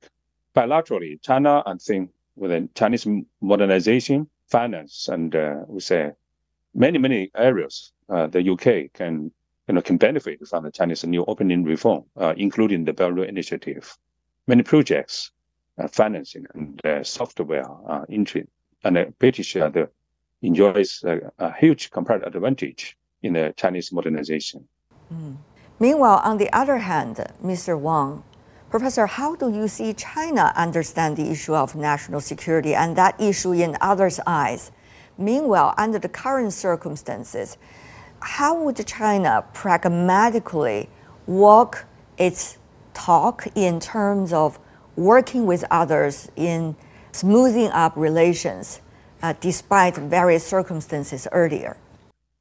Bilaterally, 0.55 1.21
China, 1.21 1.63
I 1.65 1.75
think, 1.75 2.11
with 2.35 2.51
the 2.51 2.69
Chinese 2.75 3.07
modernization, 3.41 4.27
finance, 4.47 5.07
and 5.09 5.35
uh, 5.35 5.63
we 5.67 5.79
say 5.79 6.11
many, 6.75 6.97
many 6.99 7.31
areas, 7.35 7.93
uh, 8.09 8.27
the 8.27 8.47
UK 8.51 8.93
can 8.93 9.31
you 9.67 9.73
know, 9.73 9.81
can 9.81 9.97
benefit 9.97 10.45
from 10.47 10.63
the 10.63 10.71
Chinese 10.71 11.03
new 11.03 11.25
opening 11.25 11.63
reform, 11.63 12.03
uh, 12.17 12.33
including 12.37 12.85
the 12.85 12.93
Belt 12.93 13.15
Road 13.15 13.27
Initiative. 13.27 13.97
Many 14.47 14.61
projects, 14.61 15.31
uh, 15.79 15.87
financing 15.87 16.45
and 16.53 16.85
uh, 16.85 17.03
software 17.03 17.65
uh, 17.89 18.05
entry, 18.09 18.47
and 18.83 18.95
the 18.95 19.13
British 19.17 19.55
uh, 19.55 19.69
the, 19.69 19.89
enjoys 20.43 21.03
a 21.03 21.53
huge 21.53 21.89
comparative 21.89 22.35
advantage 22.35 22.95
in 23.23 23.33
the 23.33 23.53
Chinese 23.57 23.91
modernization. 23.91 24.67
Mm. 25.11 25.37
Meanwhile, 25.79 26.21
on 26.23 26.37
the 26.37 26.53
other 26.53 26.77
hand, 26.77 27.17
Mr. 27.43 27.79
Wang, 27.79 28.23
Professor, 28.69 29.07
how 29.07 29.35
do 29.35 29.51
you 29.51 29.67
see 29.67 29.93
China 29.93 30.53
understand 30.55 31.17
the 31.17 31.31
issue 31.31 31.55
of 31.55 31.75
national 31.75 32.21
security 32.21 32.75
and 32.75 32.95
that 32.95 33.19
issue 33.19 33.53
in 33.53 33.75
others' 33.81 34.19
eyes? 34.27 34.71
Meanwhile, 35.17 35.73
under 35.77 35.99
the 35.99 36.09
current 36.09 36.53
circumstances, 36.53 37.57
how 38.19 38.61
would 38.63 38.85
China 38.85 39.45
pragmatically 39.53 40.89
walk 41.27 41.85
its 42.17 42.57
talk 42.93 43.47
in 43.55 43.79
terms 43.79 44.33
of 44.33 44.59
working 44.95 45.45
with 45.45 45.63
others 45.71 46.29
in 46.35 46.75
smoothing 47.11 47.69
up 47.71 47.93
relations 47.95 48.81
uh, 49.21 49.33
despite 49.39 49.95
various 49.95 50.45
circumstances 50.45 51.27
earlier? 51.31 51.77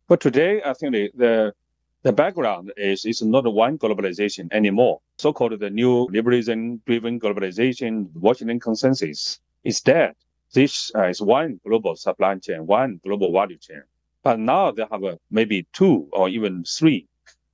But 0.09 0.21
today, 0.21 0.63
I 0.65 0.75
think 0.75 0.93
the, 0.93 1.11
the 1.15 1.55
the 2.03 2.13
background 2.13 2.71
is 2.77 3.07
it's 3.07 3.23
not 3.23 3.51
one 3.51 3.79
globalization 3.79 4.53
anymore. 4.53 5.01
So-called 5.17 5.59
the 5.59 5.71
new 5.71 6.07
liberalism-driven 6.11 7.19
globalization, 7.19 8.13
Washington 8.15 8.61
consensus 8.61 9.41
is 9.65 9.81
dead. 9.81 10.15
This 10.53 10.93
uh, 10.95 11.09
is 11.09 11.21
one 11.21 11.61
global 11.67 11.97
supply 11.97 12.37
chain, 12.37 12.67
one 12.67 13.01
global 13.05 13.33
value 13.33 13.59
chain. 13.59 13.83
But 14.23 14.39
now 14.39 14.71
they 14.71 14.85
have 14.91 15.05
uh, 15.05 15.17
maybe 15.31 15.67
two 15.73 16.09
or 16.13 16.29
even 16.29 16.65
three, 16.65 17.09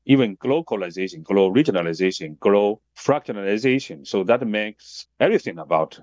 even 0.07 0.37
globalization, 0.37 1.23
global 1.23 1.55
regionalization, 1.55 2.39
global 2.39 2.83
fractionalization. 2.97 4.07
So 4.07 4.25
that 4.25 4.47
makes 4.47 5.07
everything 5.19 5.59
about 5.59 5.99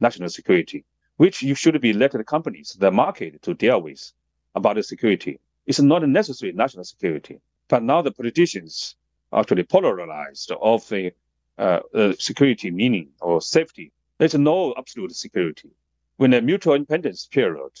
national 0.00 0.28
security, 0.28 0.84
which 1.16 1.42
you 1.42 1.54
should 1.54 1.80
be 1.80 1.92
let 1.92 2.12
the 2.12 2.24
companies, 2.24 2.76
the 2.78 2.90
market 2.90 3.42
to 3.42 3.54
deal 3.54 3.80
with 3.80 4.12
about 4.54 4.76
the 4.76 4.82
security. 4.82 5.40
It's 5.66 5.80
not 5.80 6.06
necessary 6.08 6.52
national 6.52 6.84
security. 6.84 7.40
But 7.68 7.82
now 7.82 8.02
the 8.02 8.12
politicians 8.12 8.96
actually 9.32 9.64
polarized 9.64 10.52
of 10.60 10.86
the 10.88 11.12
uh, 11.58 11.80
uh, 11.94 12.12
security 12.18 12.70
meaning 12.70 13.08
or 13.20 13.40
safety. 13.40 13.92
There's 14.18 14.34
no 14.34 14.74
absolute 14.76 15.14
security. 15.14 15.70
When 16.16 16.32
a 16.32 16.40
mutual 16.40 16.74
independence 16.74 17.26
period, 17.26 17.72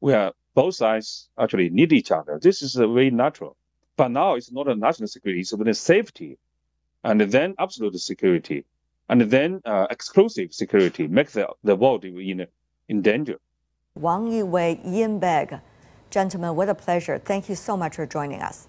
where 0.00 0.32
both 0.54 0.74
sides 0.74 1.30
actually 1.38 1.70
need 1.70 1.92
each 1.94 2.10
other, 2.10 2.38
this 2.38 2.60
is 2.60 2.74
very 2.74 3.10
natural. 3.10 3.56
But 3.96 4.10
now 4.10 4.34
it's 4.34 4.52
not 4.52 4.68
a 4.68 4.74
national 4.74 5.08
security, 5.08 5.40
it's 5.40 5.52
a 5.52 5.74
safety, 5.74 6.36
and 7.04 7.20
then 7.20 7.54
absolute 7.58 7.98
security, 7.98 8.64
and 9.08 9.22
then 9.22 9.62
uh, 9.64 9.86
exclusive 9.90 10.52
security, 10.52 11.08
make 11.08 11.30
the, 11.30 11.48
the 11.64 11.74
world 11.74 12.04
in, 12.04 12.46
in 12.88 13.02
danger. 13.02 13.38
Wang 13.94 14.30
Yiwei, 14.30 14.84
Ian 14.86 15.18
Begg, 15.18 15.58
gentlemen, 16.10 16.54
what 16.54 16.68
a 16.68 16.74
pleasure. 16.74 17.18
Thank 17.18 17.48
you 17.48 17.54
so 17.54 17.78
much 17.78 17.96
for 17.96 18.06
joining 18.06 18.42
us. 18.42 18.68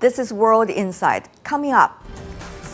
This 0.00 0.18
is 0.18 0.32
World 0.32 0.68
Insight. 0.68 1.28
Coming 1.44 1.72
up, 1.72 2.04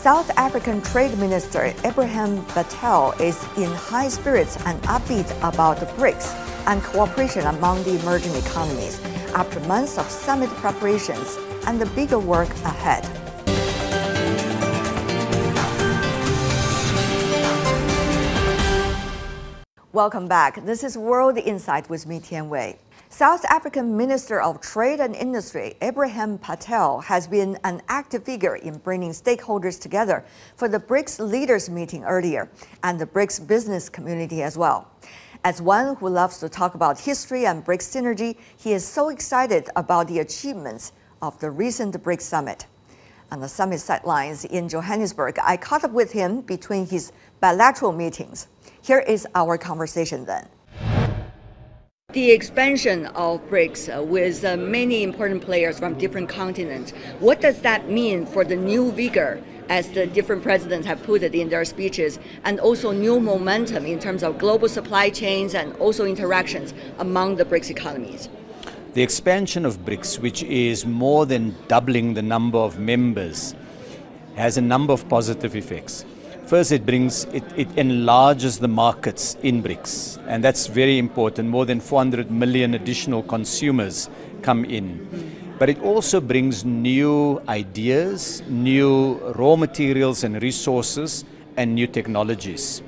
South 0.01 0.31
African 0.35 0.81
Trade 0.81 1.15
Minister 1.19 1.75
Ebrahim 1.83 2.43
Patel 2.47 3.11
is 3.19 3.37
in 3.55 3.71
high 3.71 4.07
spirits 4.07 4.57
and 4.65 4.81
upbeat 4.85 5.29
about 5.47 5.79
the 5.79 5.85
BRICS 5.85 6.33
and 6.65 6.81
cooperation 6.81 7.45
among 7.45 7.83
the 7.83 7.99
emerging 7.99 8.33
economies 8.33 8.99
after 9.35 9.59
months 9.59 9.99
of 9.99 10.09
summit 10.09 10.49
preparations 10.55 11.37
and 11.67 11.79
the 11.79 11.85
bigger 11.93 12.17
work 12.17 12.49
ahead. 12.65 13.03
Welcome 19.93 20.27
back. 20.27 20.65
This 20.65 20.83
is 20.83 20.97
World 20.97 21.37
Insight 21.37 21.91
with 21.91 22.07
me, 22.07 22.19
Tian 22.19 22.49
Wei. 22.49 22.79
South 23.13 23.43
African 23.43 23.97
Minister 23.97 24.39
of 24.41 24.61
Trade 24.61 25.01
and 25.01 25.13
Industry 25.13 25.75
Ebrahim 25.81 26.39
Patel 26.39 27.01
has 27.01 27.27
been 27.27 27.59
an 27.65 27.81
active 27.89 28.23
figure 28.23 28.55
in 28.55 28.77
bringing 28.77 29.11
stakeholders 29.11 29.77
together 29.77 30.23
for 30.55 30.69
the 30.69 30.79
BRICS 30.79 31.19
leaders 31.19 31.69
meeting 31.69 32.05
earlier 32.05 32.49
and 32.83 32.97
the 32.97 33.05
BRICS 33.05 33.45
business 33.45 33.89
community 33.89 34.41
as 34.41 34.57
well. 34.57 34.89
As 35.43 35.61
one 35.61 35.97
who 35.97 36.07
loves 36.07 36.37
to 36.37 36.47
talk 36.47 36.73
about 36.73 37.01
history 37.01 37.45
and 37.45 37.65
BRICS 37.65 38.01
synergy, 38.01 38.37
he 38.55 38.71
is 38.71 38.87
so 38.87 39.09
excited 39.09 39.69
about 39.75 40.07
the 40.07 40.19
achievements 40.19 40.93
of 41.21 41.37
the 41.41 41.51
recent 41.51 42.01
BRICS 42.01 42.21
summit. 42.21 42.65
On 43.29 43.41
the 43.41 43.49
summit 43.49 43.81
sidelines 43.81 44.45
in 44.45 44.69
Johannesburg, 44.69 45.37
I 45.43 45.57
caught 45.57 45.83
up 45.83 45.91
with 45.91 46.13
him 46.13 46.41
between 46.41 46.87
his 46.87 47.11
bilateral 47.41 47.91
meetings. 47.91 48.47
Here 48.81 48.99
is 48.99 49.27
our 49.35 49.57
conversation 49.57 50.23
then. 50.23 50.47
The 52.13 52.31
expansion 52.31 53.05
of 53.15 53.39
BRICS 53.49 53.97
uh, 53.97 54.03
with 54.03 54.43
uh, 54.43 54.57
many 54.57 55.01
important 55.01 55.41
players 55.41 55.79
from 55.79 55.97
different 55.97 56.27
continents, 56.27 56.91
what 57.21 57.39
does 57.39 57.61
that 57.61 57.87
mean 57.87 58.25
for 58.25 58.43
the 58.43 58.57
new 58.57 58.91
vigor 58.91 59.41
as 59.69 59.87
the 59.91 60.07
different 60.07 60.43
presidents 60.43 60.85
have 60.85 61.01
put 61.03 61.23
it 61.23 61.33
in 61.33 61.47
their 61.47 61.63
speeches, 61.63 62.19
and 62.43 62.59
also 62.59 62.91
new 62.91 63.21
momentum 63.21 63.85
in 63.85 63.97
terms 63.97 64.23
of 64.23 64.37
global 64.37 64.67
supply 64.67 65.09
chains 65.09 65.55
and 65.55 65.73
also 65.77 66.03
interactions 66.03 66.73
among 66.99 67.37
the 67.37 67.45
BRICS 67.45 67.69
economies? 67.69 68.27
The 68.93 69.03
expansion 69.03 69.65
of 69.65 69.85
BRICS, 69.85 70.19
which 70.19 70.43
is 70.43 70.85
more 70.85 71.25
than 71.25 71.55
doubling 71.69 72.15
the 72.15 72.21
number 72.21 72.57
of 72.57 72.77
members, 72.77 73.55
has 74.35 74.57
a 74.57 74.61
number 74.61 74.91
of 74.91 75.07
positive 75.07 75.55
effects. 75.55 76.03
First, 76.51 76.73
it 76.73 76.85
brings 76.85 77.23
it, 77.31 77.45
it 77.55 77.69
enlarges 77.77 78.59
the 78.59 78.67
markets 78.67 79.37
in 79.41 79.63
BRICS, 79.63 80.21
and 80.27 80.43
that's 80.43 80.67
very 80.67 80.97
important. 80.97 81.47
More 81.47 81.65
than 81.65 81.79
400 81.79 82.29
million 82.29 82.73
additional 82.73 83.23
consumers 83.23 84.09
come 84.41 84.65
in. 84.65 85.55
But 85.57 85.69
it 85.69 85.79
also 85.79 86.19
brings 86.19 86.65
new 86.65 87.41
ideas, 87.47 88.43
new 88.49 89.13
raw 89.35 89.55
materials 89.55 90.25
and 90.25 90.43
resources, 90.43 91.23
and 91.55 91.73
new 91.73 91.87
technologies. 91.87 92.83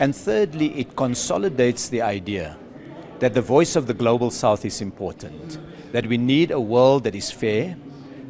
And 0.00 0.16
thirdly, 0.16 0.76
it 0.76 0.96
consolidates 0.96 1.90
the 1.90 2.02
idea 2.02 2.56
that 3.20 3.32
the 3.32 3.42
voice 3.42 3.76
of 3.76 3.86
the 3.86 3.94
global 3.94 4.32
south 4.32 4.64
is 4.64 4.80
important, 4.80 5.60
that 5.92 6.04
we 6.08 6.18
need 6.18 6.50
a 6.50 6.60
world 6.60 7.04
that 7.04 7.14
is 7.14 7.30
fair, 7.30 7.76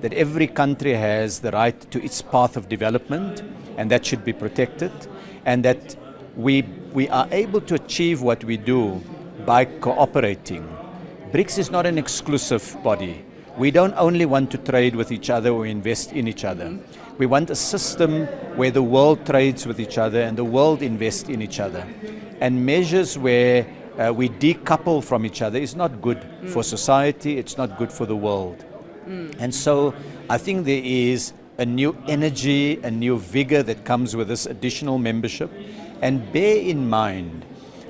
that 0.05 0.13
every 0.13 0.47
country 0.47 0.93
has 0.93 1.41
the 1.41 1.51
right 1.53 1.81
to 1.91 1.99
its 2.05 2.21
path 2.21 2.59
of 2.59 2.69
development 2.69 3.43
and 3.79 3.91
that 3.91 4.05
should 4.05 4.23
be 4.23 4.35
protected, 4.35 4.93
and 5.47 5.65
that 5.65 5.97
we, 6.37 6.61
we 6.93 7.09
are 7.09 7.27
able 7.33 7.59
to 7.63 7.75
achieve 7.75 8.21
what 8.21 8.45
we 8.45 8.59
do 8.59 9.03
by 9.47 9.65
cooperating. 9.65 10.63
BRICS 11.33 11.59
is 11.59 11.71
not 11.71 11.87
an 11.87 11.97
exclusive 11.97 12.77
body. 12.85 13.25
We 13.57 13.71
don't 13.71 13.95
only 13.95 14.27
want 14.27 14.51
to 14.51 14.59
trade 14.59 14.95
with 14.95 15.11
each 15.11 15.31
other 15.31 15.49
or 15.49 15.65
invest 15.65 16.13
in 16.13 16.29
each 16.29 16.45
other. 16.45 16.79
We 17.17 17.25
want 17.25 17.49
a 17.49 17.57
system 17.57 18.27
where 18.57 18.71
the 18.71 18.83
world 18.83 19.25
trades 19.25 19.67
with 19.67 19.81
each 19.81 19.97
other 19.97 20.21
and 20.21 20.37
the 20.37 20.45
world 20.45 20.83
invests 20.83 21.31
in 21.31 21.41
each 21.41 21.61
other. 21.61 21.83
And 22.43 22.67
measures 22.67 23.17
where 23.17 23.67
uh, 23.99 24.13
we 24.13 24.29
decouple 24.29 25.03
from 25.03 25.25
each 25.25 25.41
other 25.41 25.59
is 25.59 25.75
not 25.75 26.03
good 26.03 26.19
mm. 26.21 26.51
for 26.51 26.63
society, 26.63 27.39
it's 27.39 27.57
not 27.57 27.79
good 27.79 27.91
for 27.91 28.05
the 28.05 28.17
world. 28.17 28.67
Mm. 29.07 29.37
And 29.39 29.55
so 29.55 29.95
I 30.29 30.39
think 30.39 30.65
there 30.65 30.83
is 30.83 31.33
a 31.59 31.65
new 31.65 31.97
energy, 32.09 32.81
a 32.83 32.91
new 32.91 33.19
vigor 33.19 33.63
that 33.63 33.85
comes 33.85 34.17
with 34.17 34.29
this 34.29 34.47
additional 34.47 34.99
membership. 34.99 35.51
And 36.03 36.33
bear 36.33 36.57
in 36.57 36.89
mind 36.89 37.45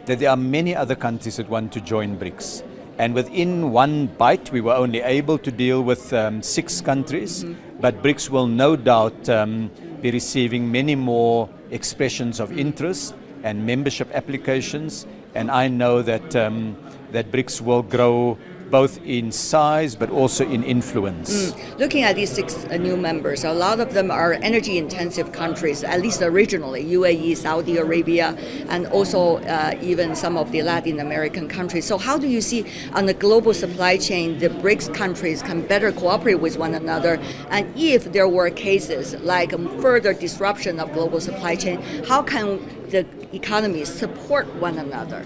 that 0.07 0.19
there 0.19 0.31
are 0.31 0.37
many 0.37 0.77
other 0.77 0.95
countries 0.95 1.37
that 1.37 1.49
want 1.49 1.73
to 1.73 1.81
join 1.81 2.19
BRICS. 2.19 2.63
And 2.99 3.15
within 3.15 3.73
one 3.73 4.07
bite, 4.07 4.53
we 4.53 4.61
were 4.61 4.75
only 4.75 5.01
able 5.01 5.39
to 5.39 5.51
deal 5.51 5.83
with 5.83 6.13
um, 6.13 6.43
six 6.43 6.81
countries, 6.81 7.43
mm-hmm. 7.43 7.81
but 7.81 8.03
BRICS 8.03 8.31
will 8.31 8.47
no 8.47 8.77
doubt 8.77 9.29
um, 9.29 9.71
be 10.01 10.11
receiving 10.11 10.71
many 10.71 10.95
more 10.95 11.49
expressions 11.71 12.39
of 12.39 12.57
interest 12.57 13.15
and 13.43 13.67
membership 13.67 14.09
applications. 14.15 15.07
And 15.35 15.51
I 15.51 15.67
know 15.67 16.03
that, 16.03 16.37
um, 16.37 16.77
that 17.11 17.33
BRICS 17.33 17.61
will 17.63 17.83
grow 17.83 18.39
both 18.71 19.01
in 19.05 19.31
size 19.33 19.95
but 19.95 20.11
also 20.11 20.49
in 20.49 20.63
influence. 20.63 21.53
Mm. 21.53 21.79
Looking 21.79 22.03
at 22.03 22.17
these 22.17 22.31
six 22.31 22.65
uh, 22.65 22.77
new 22.77 22.97
members, 22.97 23.45
a 23.45 23.53
lot 23.53 23.81
of 23.81 23.95
them 23.95 24.11
are 24.11 24.35
energy 24.35 24.79
intensive 24.79 25.33
countries, 25.33 25.85
at 25.85 26.01
least 26.01 26.23
originally 26.23 26.85
UAE, 26.85 27.37
Saudi 27.37 27.77
Arabia, 27.77 28.37
and 28.69 28.87
also 28.89 29.39
uh, 29.39 29.75
even 29.83 30.15
some 30.15 30.37
of 30.37 30.51
the 30.53 30.63
Latin 30.63 31.01
American 31.01 31.49
countries. 31.49 31.85
So, 31.85 31.99
how 31.99 32.19
do 32.19 32.29
you 32.29 32.41
see 32.41 32.67
on 32.93 33.07
the 33.07 33.15
global 33.15 33.55
supply 33.55 33.97
chain 33.97 34.39
the 34.39 34.49
BRICS 34.49 34.95
countries 34.95 35.43
can 35.43 35.67
better 35.67 35.93
cooperate 35.93 36.41
with 36.41 36.59
one 36.59 36.75
another? 36.75 37.21
And 37.51 37.73
if 37.77 38.13
there 38.13 38.29
were 38.29 38.51
cases 38.51 39.15
like 39.23 39.51
further 39.81 40.13
disruption 40.13 40.81
of 40.81 40.93
global 40.93 41.21
supply 41.21 41.57
chain, 41.57 41.83
how 42.07 42.23
can 42.23 42.61
the 42.91 43.07
economies 43.35 43.93
support 43.93 44.47
one 44.57 44.79
another? 44.79 45.25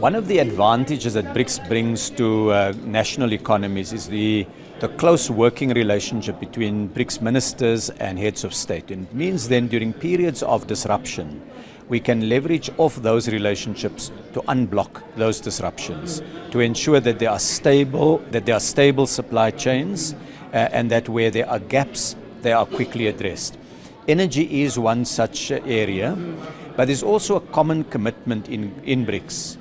One 0.00 0.14
of 0.14 0.28
the 0.28 0.38
advantages 0.38 1.14
that 1.14 1.34
BRICS 1.34 1.68
brings 1.68 2.08
to 2.10 2.52
uh, 2.52 2.72
national 2.84 3.32
economies 3.32 3.92
is 3.92 4.06
the, 4.06 4.46
the 4.78 4.86
close 4.90 5.28
working 5.28 5.70
relationship 5.70 6.38
between 6.38 6.88
BRICS 6.90 7.20
ministers 7.20 7.90
and 7.90 8.16
heads 8.16 8.44
of 8.44 8.54
state. 8.54 8.92
It 8.92 9.12
means 9.12 9.48
then 9.48 9.66
during 9.66 9.92
periods 9.92 10.44
of 10.44 10.68
disruption, 10.68 11.42
we 11.88 11.98
can 11.98 12.28
leverage 12.28 12.70
off 12.76 12.94
those 13.02 13.28
relationships 13.28 14.12
to 14.34 14.42
unblock 14.42 15.02
those 15.16 15.40
disruptions, 15.40 16.22
to 16.52 16.60
ensure 16.60 17.00
that 17.00 17.18
there 17.18 17.30
are 17.30 17.40
stable, 17.40 18.18
that 18.30 18.46
there 18.46 18.54
are 18.54 18.60
stable 18.60 19.08
supply 19.08 19.50
chains, 19.50 20.14
uh, 20.52 20.68
and 20.70 20.92
that 20.92 21.08
where 21.08 21.32
there 21.32 21.50
are 21.50 21.58
gaps, 21.58 22.14
they 22.42 22.52
are 22.52 22.66
quickly 22.66 23.08
addressed. 23.08 23.58
Energy 24.06 24.62
is 24.62 24.78
one 24.78 25.04
such 25.04 25.50
area, 25.50 26.16
but 26.76 26.84
there's 26.84 27.02
also 27.02 27.34
a 27.34 27.40
common 27.40 27.82
commitment 27.82 28.48
in, 28.48 28.72
in 28.84 29.04
BRICS 29.04 29.58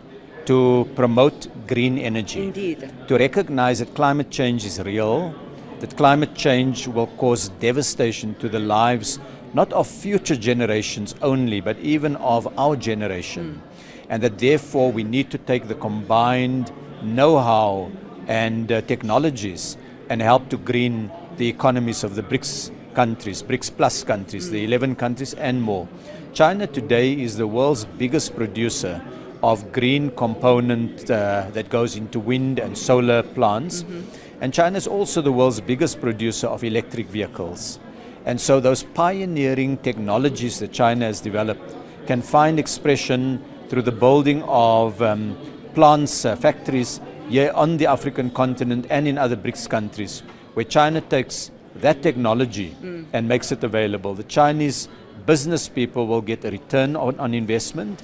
to 0.48 0.88
promote 0.96 1.48
green 1.68 1.98
energy. 1.98 2.44
Indeed. 2.44 2.90
To 3.08 3.18
recognize 3.18 3.80
that 3.80 3.94
climate 3.94 4.32
change 4.32 4.66
is 4.66 4.82
real, 4.82 5.36
that 5.80 5.96
climate 5.96 6.34
change 6.36 6.88
will 6.88 7.08
cause 7.18 7.50
devastation 7.60 8.34
to 8.36 8.50
the 8.50 8.60
lives 8.60 9.20
not 9.54 9.72
of 9.74 9.88
future 9.88 10.36
generations 10.36 11.16
only, 11.22 11.62
but 11.62 11.78
even 11.80 12.16
of 12.18 12.48
our 12.58 12.76
generation. 12.76 13.62
Mm. 13.62 14.08
And 14.10 14.24
that 14.24 14.40
therefore 14.40 14.92
we 14.92 15.04
need 15.04 15.32
to 15.32 15.38
take 15.38 15.68
the 15.68 15.76
combined 15.76 16.72
know 17.02 17.40
how 17.40 17.92
and 18.28 18.72
uh, 18.72 18.82
technologies 18.82 19.78
and 20.10 20.22
help 20.22 20.50
to 20.50 20.58
green 20.58 21.12
the 21.38 21.48
economies 21.48 22.04
of 22.04 22.16
the 22.16 22.24
BRICS 22.24 22.72
countries, 22.94 23.44
BRICS 23.44 23.76
plus 23.76 24.04
countries, 24.04 24.48
mm. 24.48 24.52
the 24.52 24.64
11 24.64 24.96
countries 24.96 25.34
and 25.36 25.62
more. 25.62 25.88
China 26.34 26.68
today 26.68 27.14
is 27.14 27.38
the 27.38 27.48
world's 27.48 27.86
biggest 27.86 28.36
producer 28.36 29.02
of 29.44 29.72
green 29.72 30.12
component 30.12 31.10
uh, 31.10 31.48
that 31.54 31.70
goes 31.70 31.96
into 31.96 32.20
wind 32.20 32.60
and 32.60 32.78
solar 32.78 33.24
plants. 33.24 33.84
Mm-hmm. 33.84 34.42
And 34.42 34.54
China 34.54 34.78
is 34.78 34.88
also 34.88 35.22
the 35.22 35.32
world's 35.32 35.62
biggest 35.62 36.00
producer 36.00 36.48
of 36.48 36.64
electric 36.64 37.08
vehicles. 37.08 37.80
And 38.26 38.40
so 38.40 38.60
those 38.60 38.84
pioneering 38.84 39.78
technologies 39.78 40.60
that 40.60 40.72
China 40.74 41.06
has 41.06 41.22
developed 41.22 41.76
can 42.08 42.22
find 42.22 42.60
expression 42.60 43.44
through 43.70 43.84
the 43.84 43.92
building 43.92 44.44
of 44.44 45.02
um, 45.02 45.38
plants, 45.74 46.26
uh, 46.26 46.36
factories 46.36 47.00
here 47.30 47.52
on 47.54 47.78
the 47.78 47.88
African 47.88 48.30
continent 48.30 48.86
and 48.90 49.08
in 49.08 49.18
other 49.18 49.36
BRICS 49.36 49.70
countries, 49.70 50.24
where 50.54 50.66
China 50.66 51.02
takes 51.02 51.52
that 51.76 52.02
technology 52.02 52.76
mm. 52.82 53.06
and 53.14 53.28
makes 53.28 53.52
it 53.52 53.64
available. 53.64 54.14
The 54.14 54.24
Chinese 54.24 54.88
business 55.26 55.68
people 55.68 56.08
will 56.08 56.22
get 56.22 56.44
a 56.46 56.52
return 56.52 56.96
on, 56.96 57.20
on 57.20 57.34
investment 57.34 58.02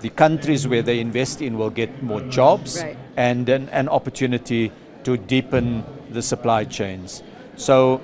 the 0.00 0.10
countries 0.10 0.66
where 0.68 0.82
they 0.82 1.00
invest 1.00 1.40
in 1.42 1.56
will 1.58 1.70
get 1.70 2.02
more 2.02 2.20
jobs 2.22 2.82
right. 2.82 2.96
and 3.16 3.48
an, 3.48 3.68
an 3.70 3.88
opportunity 3.88 4.72
to 5.04 5.16
deepen 5.16 5.84
the 6.10 6.22
supply 6.22 6.64
chains. 6.64 7.22
So 7.56 8.00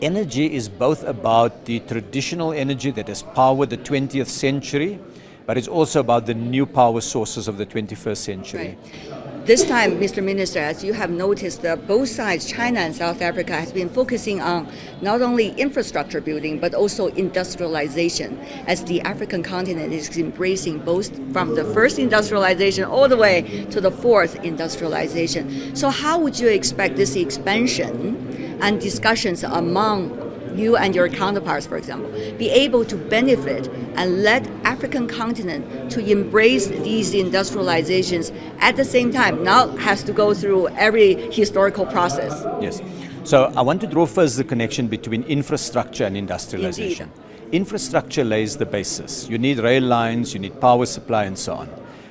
energy 0.00 0.54
is 0.54 0.68
both 0.68 1.02
about 1.04 1.64
the 1.64 1.80
traditional 1.80 2.52
energy 2.52 2.90
that 2.92 3.08
has 3.08 3.22
powered 3.22 3.70
the 3.70 3.78
20th 3.78 4.26
century, 4.28 4.98
but 5.46 5.58
it's 5.58 5.68
also 5.68 6.00
about 6.00 6.26
the 6.26 6.34
new 6.34 6.66
power 6.66 7.00
sources 7.00 7.48
of 7.48 7.58
the 7.58 7.66
21st 7.66 8.16
century. 8.16 8.78
Right. 8.82 9.23
This 9.44 9.62
time, 9.62 10.00
Mr. 10.00 10.24
Minister, 10.24 10.60
as 10.60 10.82
you 10.82 10.94
have 10.94 11.10
noticed, 11.10 11.60
that 11.60 11.86
both 11.86 12.08
sides, 12.08 12.50
China 12.50 12.80
and 12.80 12.96
South 12.96 13.20
Africa, 13.20 13.52
has 13.52 13.72
been 13.72 13.90
focusing 13.90 14.40
on 14.40 14.72
not 15.02 15.20
only 15.20 15.50
infrastructure 15.58 16.22
building 16.22 16.58
but 16.58 16.72
also 16.72 17.08
industrialization, 17.08 18.40
as 18.66 18.82
the 18.84 19.02
African 19.02 19.42
continent 19.42 19.92
is 19.92 20.16
embracing 20.16 20.78
both 20.78 21.14
from 21.34 21.54
the 21.54 21.64
first 21.74 21.98
industrialization 21.98 22.84
all 22.84 23.06
the 23.06 23.18
way 23.18 23.66
to 23.70 23.82
the 23.82 23.90
fourth 23.90 24.42
industrialization. 24.42 25.76
So, 25.76 25.90
how 25.90 26.18
would 26.20 26.40
you 26.40 26.48
expect 26.48 26.96
this 26.96 27.14
expansion 27.14 28.56
and 28.62 28.80
discussions 28.80 29.44
among 29.44 30.23
you 30.54 30.76
and 30.76 30.94
your 30.94 31.08
counterparts, 31.08 31.66
for 31.66 31.76
example, 31.76 32.10
be 32.38 32.50
able 32.50 32.84
to 32.84 32.96
benefit 32.96 33.68
and 33.96 34.22
let 34.22 34.46
African 34.64 35.06
continent 35.06 35.90
to 35.90 36.00
embrace 36.00 36.66
these 36.68 37.12
industrializations 37.14 38.34
at 38.58 38.76
the 38.76 38.84
same 38.84 39.12
time. 39.12 39.42
Now 39.42 39.68
has 39.76 40.02
to 40.04 40.12
go 40.12 40.34
through 40.34 40.68
every 40.68 41.30
historical 41.30 41.86
process. 41.86 42.44
Yes. 42.60 42.80
So 43.24 43.52
I 43.56 43.62
want 43.62 43.80
to 43.80 43.86
draw 43.86 44.06
first 44.06 44.36
the 44.36 44.44
connection 44.44 44.86
between 44.86 45.22
infrastructure 45.24 46.04
and 46.04 46.16
industrialization. 46.16 47.10
Indeed. 47.14 47.54
Infrastructure 47.54 48.24
lays 48.24 48.56
the 48.56 48.66
basis. 48.66 49.28
You 49.28 49.38
need 49.38 49.58
rail 49.58 49.82
lines, 49.82 50.34
you 50.34 50.40
need 50.40 50.60
power 50.60 50.86
supply, 50.86 51.24
and 51.24 51.38
so 51.38 51.54
on. 51.54 51.70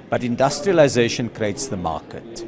But 0.09 0.23
industrialization 0.23 1.29
creates 1.29 1.67
the 1.67 1.77
market. 1.77 2.45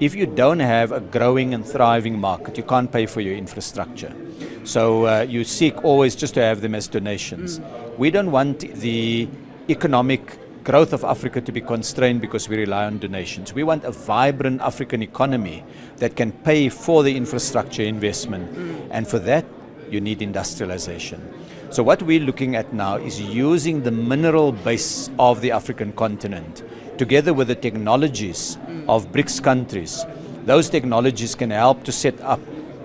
If 0.00 0.14
you 0.14 0.26
don't 0.26 0.60
have 0.60 0.90
a 0.90 1.00
growing 1.00 1.54
and 1.54 1.64
thriving 1.64 2.18
market, 2.18 2.56
you 2.56 2.64
can't 2.64 2.90
pay 2.90 3.06
for 3.06 3.20
your 3.20 3.34
infrastructure. 3.34 4.12
So 4.64 5.06
uh, 5.06 5.26
you 5.28 5.44
seek 5.44 5.84
always 5.84 6.14
just 6.14 6.34
to 6.34 6.42
have 6.42 6.60
them 6.60 6.74
as 6.74 6.88
donations. 6.88 7.58
Mm. 7.58 7.98
We 7.98 8.10
don't 8.10 8.30
want 8.30 8.60
the 8.60 9.28
economic 9.68 10.38
growth 10.64 10.92
of 10.92 11.02
Africa 11.04 11.40
to 11.40 11.52
be 11.52 11.60
constrained 11.60 12.20
because 12.20 12.48
we 12.48 12.56
rely 12.56 12.84
on 12.86 12.98
donations. 12.98 13.52
We 13.52 13.64
want 13.64 13.84
a 13.84 13.90
vibrant 13.90 14.60
African 14.60 15.02
economy 15.02 15.64
that 15.96 16.14
can 16.14 16.32
pay 16.32 16.68
for 16.68 17.02
the 17.02 17.16
infrastructure 17.16 17.82
investment. 17.82 18.54
Mm. 18.54 18.88
And 18.90 19.08
for 19.08 19.18
that, 19.20 19.44
you 19.90 20.00
need 20.00 20.22
industrialization. 20.22 21.20
So, 21.70 21.82
what 21.82 22.02
we're 22.02 22.20
looking 22.20 22.54
at 22.54 22.72
now 22.72 22.96
is 22.96 23.20
using 23.20 23.82
the 23.82 23.90
mineral 23.90 24.52
base 24.52 25.10
of 25.18 25.40
the 25.40 25.50
African 25.52 25.92
continent 25.92 26.62
together 26.98 27.32
with 27.34 27.48
the 27.48 27.54
technologies 27.54 28.58
mm. 28.66 28.84
of 28.88 29.10
BRICS 29.10 29.42
countries. 29.42 30.04
Those 30.44 30.68
technologies 30.68 31.34
can 31.34 31.50
help 31.50 31.84
to 31.84 31.92
set 31.92 32.20
up 32.20 32.40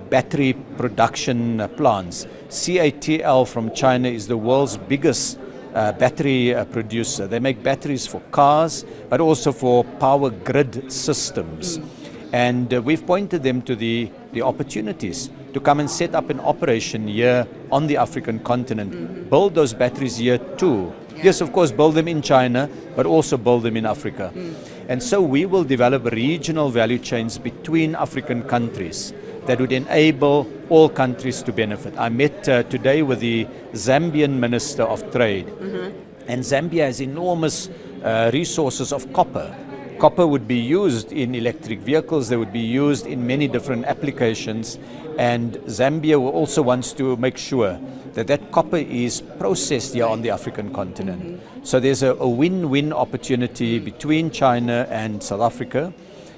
battery 0.09 0.53
production 0.77 1.61
uh, 1.61 1.67
plants. 1.67 2.27
CATL 2.49 3.47
from 3.47 3.73
China 3.73 4.07
is 4.07 4.27
the 4.27 4.37
world's 4.37 4.77
biggest 4.77 5.39
uh, 5.73 5.91
battery 5.93 6.55
uh, 6.55 6.65
producer. 6.65 7.27
They 7.27 7.39
make 7.39 7.61
batteries 7.61 8.07
for 8.07 8.19
cars, 8.31 8.85
but 9.09 9.21
also 9.21 9.51
for 9.51 9.83
power 9.99 10.29
grid 10.29 10.91
systems. 10.91 11.77
Mm. 11.77 11.89
And 12.33 12.73
uh, 12.73 12.81
we've 12.81 13.05
pointed 13.05 13.43
them 13.43 13.61
to 13.63 13.75
the, 13.75 14.11
the 14.33 14.41
opportunities 14.41 15.29
to 15.53 15.59
come 15.59 15.79
and 15.79 15.89
set 15.89 16.13
up 16.13 16.29
an 16.29 16.39
operation 16.41 17.07
here 17.07 17.47
on 17.71 17.87
the 17.87 17.97
African 17.97 18.39
continent, 18.39 18.91
mm-hmm. 18.91 19.29
build 19.29 19.55
those 19.55 19.73
batteries 19.73 20.17
here 20.17 20.37
too. 20.57 20.93
Yeah. 21.15 21.23
Yes, 21.25 21.41
of 21.41 21.51
course, 21.53 21.71
build 21.71 21.95
them 21.95 22.07
in 22.07 22.21
China, 22.21 22.69
but 22.95 23.05
also 23.05 23.37
build 23.37 23.63
them 23.63 23.77
in 23.77 23.85
Africa. 23.85 24.31
Mm. 24.35 24.53
And 24.89 25.03
so 25.03 25.21
we 25.21 25.45
will 25.45 25.63
develop 25.63 26.05
regional 26.05 26.69
value 26.69 26.99
chains 26.99 27.37
between 27.37 27.95
African 27.95 28.43
countries 28.43 29.13
that 29.47 29.59
would 29.59 29.71
enable 29.71 30.47
all 30.69 30.89
countries 30.89 31.41
to 31.43 31.51
benefit. 31.51 31.93
I 31.97 32.09
met 32.09 32.47
uh, 32.47 32.63
today 32.63 33.01
with 33.01 33.19
the 33.19 33.47
Zambian 33.73 34.39
Minister 34.39 34.83
of 34.83 35.09
Trade, 35.11 35.47
mm-hmm. 35.47 35.97
and 36.27 36.43
Zambia 36.43 36.85
has 36.85 37.01
enormous 37.01 37.69
uh, 38.03 38.29
resources 38.33 38.93
of 38.93 39.11
copper 39.13 39.55
Copper 39.99 40.27
would 40.27 40.47
be 40.47 40.57
used 40.59 41.11
in 41.11 41.33
electric 41.33 41.79
vehicles, 41.79 42.29
they 42.29 42.37
would 42.37 42.53
be 42.53 42.59
used 42.59 43.07
in 43.07 43.25
many 43.25 43.47
different 43.47 43.85
applications, 43.85 44.77
and 45.17 45.55
Zambia 45.65 46.19
also 46.19 46.61
wants 46.61 46.93
to 46.93 47.17
make 47.17 47.35
sure 47.35 47.79
that 48.13 48.27
that 48.27 48.51
copper 48.51 48.77
is 48.77 49.21
processed 49.39 49.95
here 49.95 50.05
on 50.05 50.21
the 50.21 50.29
African 50.29 50.71
continent. 50.71 51.23
Mm-hmm. 51.23 51.63
So 51.63 51.79
there's 51.79 52.03
a, 52.03 52.13
a 52.13 52.29
win 52.29 52.69
win 52.69 52.93
opportunity 52.93 53.79
between 53.79 54.29
China 54.29 54.87
and 54.91 55.21
South 55.23 55.41
Africa, 55.41 55.91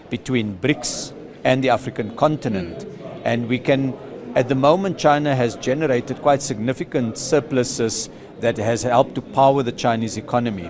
between 0.09 0.57
BRICS 0.57 1.11
and 1.43 1.61
the 1.61 1.69
African 1.69 2.15
continent. 2.15 2.85
And 3.23 3.47
we 3.47 3.59
can, 3.59 3.93
at 4.35 4.49
the 4.49 4.55
moment, 4.55 4.97
China 4.97 5.35
has 5.35 5.55
generated 5.55 6.21
quite 6.21 6.41
significant 6.41 7.17
surpluses 7.17 8.09
that 8.39 8.57
has 8.57 8.83
helped 8.83 9.15
to 9.15 9.21
power 9.21 9.63
the 9.63 9.71
Chinese 9.71 10.17
economy. 10.17 10.69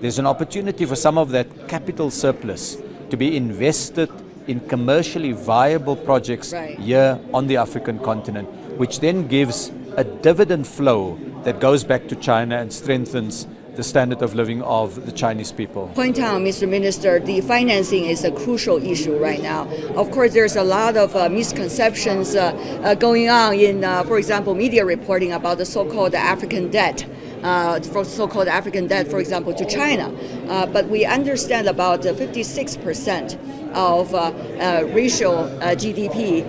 There's 0.00 0.18
an 0.18 0.26
opportunity 0.26 0.84
for 0.84 0.94
some 0.94 1.18
of 1.18 1.30
that 1.30 1.68
capital 1.68 2.10
surplus 2.10 2.76
to 3.10 3.16
be 3.16 3.36
invested 3.36 4.10
in 4.46 4.60
commercially 4.60 5.32
viable 5.32 5.96
projects 5.96 6.52
right. 6.52 6.78
here 6.78 7.18
on 7.34 7.46
the 7.46 7.56
African 7.56 7.98
continent, 7.98 8.48
which 8.78 9.00
then 9.00 9.26
gives 9.26 9.72
a 9.96 10.04
dividend 10.04 10.66
flow 10.66 11.18
that 11.42 11.60
goes 11.60 11.84
back 11.84 12.08
to 12.08 12.16
China 12.16 12.56
and 12.56 12.72
strengthens 12.72 13.46
the 13.78 13.84
standard 13.84 14.22
of 14.22 14.34
living 14.34 14.60
of 14.62 15.06
the 15.06 15.12
Chinese 15.12 15.52
people. 15.52 15.86
Point 15.94 16.18
out, 16.18 16.40
Mr. 16.42 16.68
Minister, 16.68 17.20
the 17.20 17.40
financing 17.42 18.06
is 18.06 18.24
a 18.24 18.32
crucial 18.32 18.82
issue 18.82 19.16
right 19.16 19.40
now. 19.40 19.68
Of 19.94 20.10
course, 20.10 20.32
there's 20.34 20.56
a 20.56 20.64
lot 20.64 20.96
of 20.96 21.14
uh, 21.14 21.28
misconceptions 21.28 22.34
uh, 22.34 22.50
uh, 22.82 22.96
going 22.96 23.28
on 23.28 23.54
in, 23.54 23.84
uh, 23.84 24.02
for 24.02 24.18
example, 24.18 24.56
media 24.56 24.84
reporting 24.84 25.32
about 25.32 25.58
the 25.58 25.64
so-called 25.64 26.16
African 26.16 26.72
debt 26.72 27.06
uh, 27.42 27.80
for 27.80 28.04
so-called 28.04 28.48
African 28.48 28.86
debt, 28.86 29.08
for 29.08 29.20
example, 29.20 29.54
to 29.54 29.64
China. 29.64 30.12
Uh, 30.48 30.66
but 30.66 30.88
we 30.88 31.04
understand 31.04 31.68
about 31.68 32.02
56% 32.02 33.74
of 33.74 34.14
uh, 34.14 34.18
uh, 34.18 34.88
ratio 34.92 35.32
uh, 35.36 35.74
GDP 35.74 36.44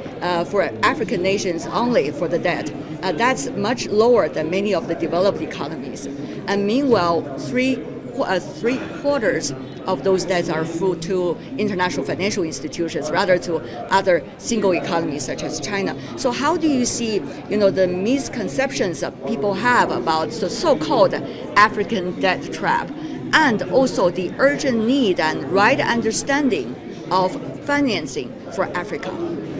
for 0.48 0.64
African 0.84 1.22
nations 1.22 1.68
only 1.68 2.12
for 2.12 2.28
the 2.28 2.40
debt. 2.40 2.72
that's 3.02 3.50
much 3.52 3.88
lower 3.88 4.28
than 4.30 4.50
many 4.50 4.74
of 4.74 4.88
the 4.88 4.96
developed 4.96 5.42
economies. 5.42 6.08
And 6.50 6.66
meanwhile, 6.66 7.22
three 7.38 7.78
uh, 8.18 8.40
three 8.40 8.78
quarters 9.02 9.54
of 9.86 10.04
those 10.04 10.26
debts 10.26 10.50
are 10.50 10.66
through 10.66 10.96
to 11.00 11.38
international 11.58 12.06
financial 12.06 12.44
institutions 12.44 13.10
rather 13.10 13.38
to 13.38 13.58
other 13.94 14.24
single 14.38 14.74
economies 14.74 15.24
such 15.24 15.42
as 15.44 15.60
China. 15.60 15.96
So 16.18 16.32
how 16.32 16.58
do 16.58 16.68
you 16.68 16.86
see, 16.86 17.22
you 17.50 17.58
know, 17.58 17.70
the 17.70 17.88
misconceptions 17.88 19.00
that 19.00 19.14
people 19.26 19.54
have 19.54 19.92
about 19.92 20.32
the 20.32 20.50
so-called 20.50 21.14
African 21.56 22.20
debt 22.20 22.52
trap 22.52 22.92
and 23.32 23.62
also 23.72 24.10
the 24.10 24.34
urgent 24.38 24.86
need 24.86 25.20
and 25.20 25.44
right 25.52 25.80
understanding 25.80 26.76
of 27.12 27.32
financing 27.66 28.34
for 28.52 28.66
Africa, 28.76 29.12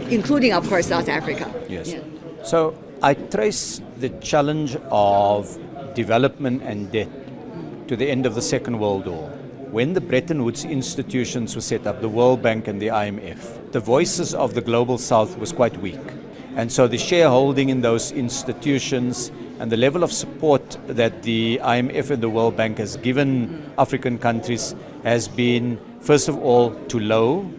including 0.10 0.54
of 0.54 0.68
course 0.68 0.88
South 0.88 1.08
Africa. 1.08 1.50
Yes. 1.70 1.94
Yeah. 1.94 2.02
So 2.44 2.76
I 3.02 3.14
trace 3.14 3.82
the 3.98 4.10
challenge 4.20 4.76
of 4.92 5.58
development 5.94 6.62
and 6.64 6.92
debt 6.92 7.10
to 7.88 7.96
the 7.96 8.10
end 8.10 8.26
of 8.26 8.36
the 8.36 8.42
Second 8.42 8.80
World 8.80 9.08
War. 9.08 9.30
When 9.72 9.94
the 9.94 10.02
Bretton 10.02 10.44
Woods 10.44 10.66
institutions 10.66 11.56
were 11.56 11.62
set 11.62 11.86
up, 11.86 12.02
the 12.02 12.10
World 12.10 12.42
Bank 12.42 12.68
and 12.68 12.82
the 12.82 12.88
IMF, 12.88 13.72
the 13.72 13.80
voices 13.80 14.34
of 14.34 14.54
the 14.54 14.62
global 14.62 14.98
south 14.98 15.38
was 15.38 15.52
quite 15.52 15.78
weak. 15.78 16.00
And 16.56 16.72
so 16.72 16.88
the 16.88 16.98
shareholding 16.98 17.70
in 17.70 17.82
those 17.82 18.12
institutions 18.12 19.32
and 19.60 19.72
the 19.72 19.78
level 19.78 20.04
of 20.04 20.12
support 20.12 20.78
that 20.88 21.22
the 21.24 21.60
IMF 21.62 22.10
and 22.10 22.24
the 22.24 22.30
World 22.30 22.58
Bank 22.58 22.78
has 22.80 22.98
given 22.98 23.72
African 23.78 24.18
countries 24.18 24.74
has 25.04 25.28
been, 25.28 25.80
first 26.02 26.30
of 26.30 26.38
all, 26.38 26.74
too 26.86 27.00
low, 27.00 27.50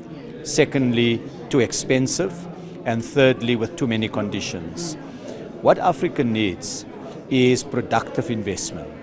secondly, 0.43 1.23
too 1.49 1.61
expensive, 1.61 2.33
and 2.85 3.05
thirdly, 3.05 3.57
with 3.57 3.77
too 3.77 3.87
many 3.87 4.09
conditions. 4.09 4.95
What 5.62 5.79
Africa 5.79 6.25
needs 6.25 6.87
is 7.31 7.62
productive 7.62 8.31
investment 8.31 9.01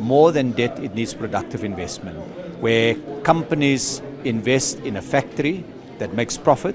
more 0.00 0.32
than 0.32 0.52
debt, 0.52 0.78
it 0.78 0.94
needs 0.94 1.14
productive 1.14 1.62
investment, 1.62 2.18
where 2.60 2.94
companies 3.22 4.02
invest 4.24 4.80
in 4.80 4.96
a 4.96 5.02
factory 5.02 5.64
that 5.98 6.14
makes 6.14 6.36
profit 6.36 6.74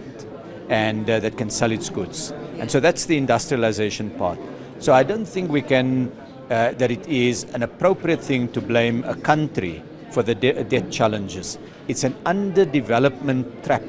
and 0.69 1.09
uh, 1.09 1.19
that 1.19 1.37
can 1.37 1.49
sell 1.49 1.71
its 1.71 1.89
goods. 1.89 2.31
And 2.59 2.69
so 2.69 2.79
that's 2.79 3.05
the 3.05 3.17
industrialization 3.17 4.11
part. 4.11 4.39
So 4.79 4.93
I 4.93 5.03
don't 5.03 5.25
think 5.25 5.51
we 5.51 5.61
can, 5.61 6.11
uh, 6.49 6.71
that 6.73 6.91
it 6.91 7.05
is 7.07 7.43
an 7.55 7.63
appropriate 7.63 8.21
thing 8.21 8.47
to 8.49 8.61
blame 8.61 9.03
a 9.03 9.15
country 9.15 9.83
for 10.11 10.23
the 10.23 10.35
de- 10.35 10.63
debt 10.63 10.91
challenges. 10.91 11.57
It's 11.87 12.03
an 12.03 12.13
underdevelopment 12.25 13.65
trap 13.65 13.83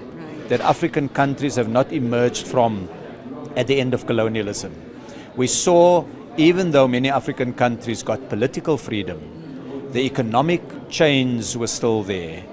that 0.48 0.60
African 0.60 1.08
countries 1.08 1.56
have 1.56 1.68
not 1.68 1.92
emerged 1.92 2.46
from 2.46 2.88
at 3.56 3.66
the 3.66 3.80
end 3.80 3.94
of 3.94 4.06
colonialism. 4.06 4.74
We 5.36 5.46
saw 5.46 6.04
even 6.36 6.70
though 6.70 6.86
many 6.86 7.10
African 7.10 7.52
countries 7.54 8.02
got 8.02 8.28
political 8.28 8.76
freedom, 8.76 9.20
the 9.92 10.00
economic 10.00 10.62
chains 10.88 11.56
were 11.56 11.66
still 11.66 12.02
there. 12.02 12.44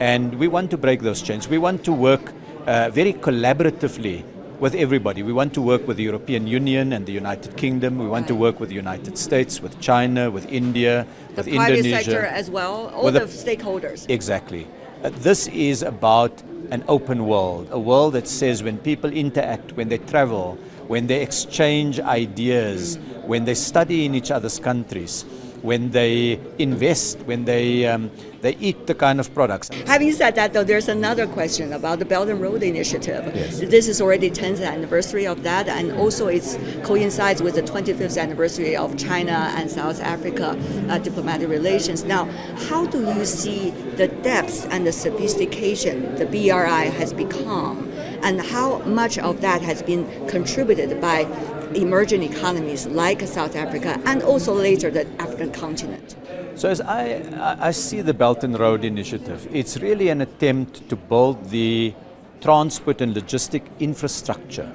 And 0.00 0.38
we 0.38 0.48
want 0.48 0.70
to 0.70 0.78
break 0.78 1.00
those 1.00 1.22
chains. 1.22 1.48
We 1.48 1.58
want 1.58 1.84
to 1.84 1.92
work 1.92 2.32
uh, 2.66 2.90
very 2.90 3.12
collaboratively 3.12 4.24
with 4.60 4.74
everybody. 4.74 5.22
We 5.24 5.32
want 5.32 5.54
to 5.54 5.62
work 5.62 5.88
with 5.88 5.96
the 5.96 6.04
European 6.04 6.46
Union 6.46 6.92
and 6.92 7.04
the 7.04 7.12
United 7.12 7.56
Kingdom. 7.56 7.98
We 7.98 8.06
want 8.06 8.28
to 8.28 8.34
work 8.34 8.60
with 8.60 8.68
the 8.68 8.76
United 8.76 9.18
States, 9.18 9.60
with 9.60 9.80
China, 9.80 10.30
with 10.30 10.46
India, 10.46 11.06
the 11.30 11.42
with 11.42 11.48
Indonesia. 11.48 11.82
The 11.82 11.90
private 11.90 12.04
sector 12.04 12.26
as 12.26 12.50
well, 12.50 12.92
all 12.94 13.10
the, 13.10 13.20
the 13.20 13.26
stakeholders. 13.26 14.08
Exactly. 14.08 14.68
Uh, 15.02 15.10
this 15.18 15.48
is 15.48 15.82
about 15.82 16.42
an 16.70 16.84
open 16.86 17.26
world, 17.26 17.68
a 17.72 17.78
world 17.78 18.14
that 18.14 18.28
says 18.28 18.62
when 18.62 18.78
people 18.78 19.10
interact, 19.12 19.72
when 19.72 19.88
they 19.88 19.98
travel, 19.98 20.56
when 20.88 21.06
they 21.06 21.22
exchange 21.22 22.00
ideas, 22.00 22.98
when 23.26 23.44
they 23.44 23.54
study 23.54 24.04
in 24.04 24.14
each 24.14 24.30
other's 24.30 24.58
countries, 24.58 25.24
when 25.62 25.90
they 25.90 26.40
invest, 26.58 27.18
when 27.20 27.44
they 27.44 27.86
um, 27.86 28.10
they 28.42 28.56
eat 28.56 28.88
the 28.88 28.94
kind 28.94 29.20
of 29.20 29.32
products. 29.32 29.68
Having 29.86 30.12
said 30.12 30.34
that, 30.34 30.52
though, 30.52 30.64
there's 30.64 30.88
another 30.88 31.28
question 31.28 31.72
about 31.72 32.00
the 32.00 32.04
Belt 32.04 32.28
and 32.28 32.40
Road 32.40 32.62
Initiative. 32.64 33.30
Yes. 33.34 33.60
This 33.60 33.86
is 33.86 34.00
already 34.00 34.30
10th 34.30 34.66
anniversary 34.66 35.26
of 35.26 35.44
that, 35.44 35.68
and 35.68 35.92
also 35.92 36.26
it 36.26 36.42
coincides 36.82 37.40
with 37.40 37.54
the 37.54 37.62
25th 37.62 38.20
anniversary 38.20 38.76
of 38.76 38.96
China 38.98 39.52
and 39.56 39.70
South 39.70 40.00
Africa 40.00 40.58
uh, 40.88 40.98
diplomatic 40.98 41.48
relations. 41.48 42.02
Now, 42.02 42.24
how 42.68 42.86
do 42.86 43.00
you 43.14 43.24
see 43.24 43.70
the 43.96 44.08
depth 44.08 44.66
and 44.72 44.84
the 44.86 44.92
sophistication 44.92 46.16
the 46.16 46.26
BRI 46.26 46.90
has 46.90 47.12
become, 47.12 47.91
and 48.22 48.40
how 48.40 48.78
much 48.80 49.18
of 49.18 49.40
that 49.40 49.62
has 49.62 49.82
been 49.82 50.06
contributed 50.28 51.00
by 51.00 51.26
emerging 51.74 52.22
economies 52.22 52.86
like 52.86 53.20
South 53.22 53.56
Africa 53.56 54.00
and 54.04 54.22
also 54.22 54.52
later 54.52 54.90
the 54.90 55.06
African 55.20 55.50
continent. 55.52 56.16
So 56.54 56.68
as 56.68 56.80
I, 56.80 57.22
I 57.60 57.70
see 57.70 58.02
the 58.02 58.14
Belt 58.14 58.44
and 58.44 58.58
Road 58.58 58.84
Initiative, 58.84 59.48
it's 59.52 59.78
really 59.78 60.08
an 60.08 60.20
attempt 60.20 60.88
to 60.90 60.96
build 60.96 61.50
the 61.50 61.94
transport 62.40 63.00
and 63.00 63.14
logistic 63.14 63.62
infrastructure 63.80 64.70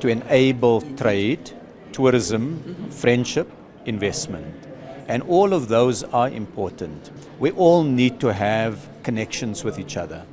to 0.00 0.08
enable 0.08 0.82
trade, 0.96 1.50
tourism, 1.92 2.58
mm-hmm. 2.58 2.90
friendship, 2.90 3.50
investment. 3.86 4.54
And 5.08 5.22
all 5.22 5.52
of 5.52 5.68
those 5.68 6.02
are 6.04 6.28
important. 6.28 7.10
We 7.38 7.50
all 7.52 7.84
need 7.84 8.20
to 8.20 8.32
have 8.32 8.88
connections 9.02 9.64
with 9.64 9.78
each 9.78 9.96
other. 9.96 10.26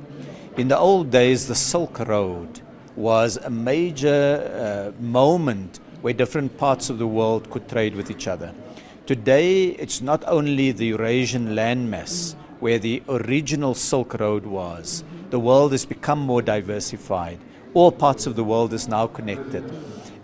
In 0.58 0.68
the 0.68 0.76
old 0.78 1.10
days, 1.10 1.48
the 1.48 1.54
Silk 1.54 1.98
Road 2.00 2.60
was 2.94 3.38
a 3.38 3.48
major 3.48 4.92
uh, 4.94 5.02
moment 5.02 5.80
where 6.02 6.12
different 6.12 6.58
parts 6.58 6.90
of 6.90 6.98
the 6.98 7.06
world 7.06 7.48
could 7.48 7.66
trade 7.70 7.96
with 7.96 8.10
each 8.10 8.28
other. 8.28 8.52
Today, 9.06 9.68
it's 9.68 10.02
not 10.02 10.22
only 10.26 10.70
the 10.70 10.88
Eurasian 10.88 11.54
landmass 11.54 12.34
where 12.60 12.78
the 12.78 13.02
original 13.08 13.72
Silk 13.72 14.20
Road 14.20 14.44
was. 14.44 15.04
The 15.30 15.40
world 15.40 15.72
has 15.72 15.86
become 15.86 16.18
more 16.18 16.42
diversified. 16.42 17.38
All 17.72 17.90
parts 17.90 18.26
of 18.26 18.36
the 18.36 18.44
world 18.44 18.74
is 18.74 18.86
now 18.88 19.06
connected. 19.06 19.64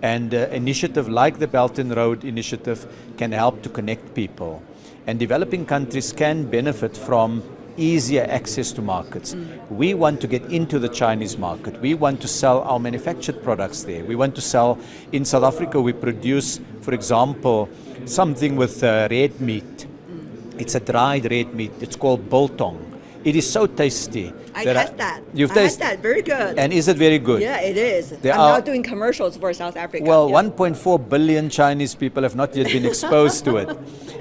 And 0.02 0.34
an 0.34 0.50
uh, 0.50 0.54
initiative 0.54 1.08
like 1.08 1.38
the 1.38 1.48
Belt 1.48 1.78
and 1.78 1.96
Road 1.96 2.22
Initiative 2.22 2.86
can 3.16 3.32
help 3.32 3.62
to 3.62 3.70
connect 3.70 4.14
people. 4.14 4.62
And 5.06 5.18
developing 5.18 5.64
countries 5.64 6.12
can 6.12 6.50
benefit 6.50 6.98
from 6.98 7.42
easier 7.78 8.26
access 8.28 8.72
to 8.72 8.82
markets. 8.82 9.34
Mm. 9.34 9.70
We 9.70 9.94
want 9.94 10.20
to 10.20 10.26
get 10.26 10.42
into 10.52 10.78
the 10.78 10.88
Chinese 10.88 11.38
market. 11.38 11.80
We 11.80 11.94
want 11.94 12.20
to 12.22 12.28
sell 12.28 12.62
our 12.62 12.78
manufactured 12.78 13.42
products 13.42 13.84
there. 13.84 14.04
We 14.04 14.16
want 14.16 14.34
to 14.34 14.40
sell 14.40 14.78
in 15.12 15.24
South 15.24 15.44
Africa. 15.44 15.80
We 15.80 15.92
produce, 15.92 16.60
for 16.80 16.92
example, 16.92 17.68
something 18.04 18.56
with 18.56 18.82
uh, 18.82 19.08
red 19.10 19.40
meat. 19.40 19.86
Mm. 19.86 20.60
It's 20.60 20.74
a 20.74 20.80
dried 20.80 21.30
red 21.30 21.54
meat. 21.54 21.72
It's 21.80 21.96
called 21.96 22.28
biltong. 22.28 22.84
It 23.24 23.36
is 23.36 23.50
so 23.50 23.66
tasty. 23.66 24.32
I 24.58 24.64
There 24.64 24.76
are- 24.76 24.82
taste 24.84 24.96
that. 24.98 25.20
You've 25.38 25.52
I 25.56 25.60
had 25.60 25.78
that. 25.86 25.96
Very 26.08 26.22
good. 26.22 26.58
And 26.58 26.72
is 26.72 26.88
it 26.88 26.96
very 26.96 27.20
good? 27.28 27.40
yeah, 27.40 27.60
it 27.70 27.76
is. 27.76 28.04
There 28.24 28.34
I'm 28.34 28.40
are- 28.40 28.52
now 28.58 28.60
doing 28.70 28.82
commercials 28.82 29.36
for 29.36 29.52
South 29.62 29.76
Africa. 29.84 30.04
Well, 30.12 30.26
Yeah. 30.28 30.34
1.4 30.42 30.98
billion 31.14 31.48
Chinese 31.48 31.94
people 31.94 32.22
have 32.26 32.34
not 32.42 32.50
yet 32.56 32.66
been 32.66 32.84
exposed 32.92 33.44
to 33.46 33.52
it. 33.62 33.68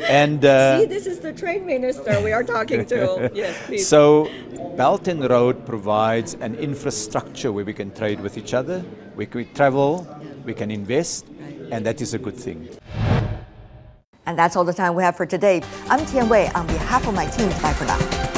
And 0.07 0.45
uh, 0.45 0.79
See, 0.81 0.85
this 0.85 1.07
is 1.07 1.17
the 1.27 1.33
trade 1.33 1.63
minister 1.65 2.21
we 2.21 2.31
are 2.37 2.43
talking 2.43 2.85
to. 2.93 3.31
yes, 3.43 3.55
please. 3.65 3.87
so 3.87 4.29
Belt 4.77 5.07
and 5.07 5.27
Road 5.27 5.65
provides 5.65 6.35
an 6.39 6.53
infrastructure 6.69 7.51
where 7.51 7.65
we 7.65 7.73
can 7.73 7.89
trade 7.99 8.19
with 8.21 8.37
each 8.37 8.53
other, 8.53 8.77
we 9.15 9.25
can 9.25 9.51
travel, 9.55 10.05
we 10.45 10.53
can 10.53 10.69
invest, 10.69 11.25
and 11.71 11.83
that 11.87 11.97
is 12.05 12.13
a 12.13 12.19
good 12.19 12.37
thing. 12.37 12.69
and 14.27 14.37
that's 14.37 14.55
all 14.55 14.65
the 14.71 14.77
time 14.81 14.93
we 14.93 15.01
have 15.03 15.15
for 15.17 15.25
today. 15.25 15.57
I'm 15.89 16.05
Tian 16.05 16.27
Wei 16.29 16.45
on 16.53 16.67
behalf 16.67 17.07
of 17.07 17.13
my 17.15 17.25
team. 17.25 17.49
Bye 17.63 17.73
for 17.73 17.85
now. 17.85 18.36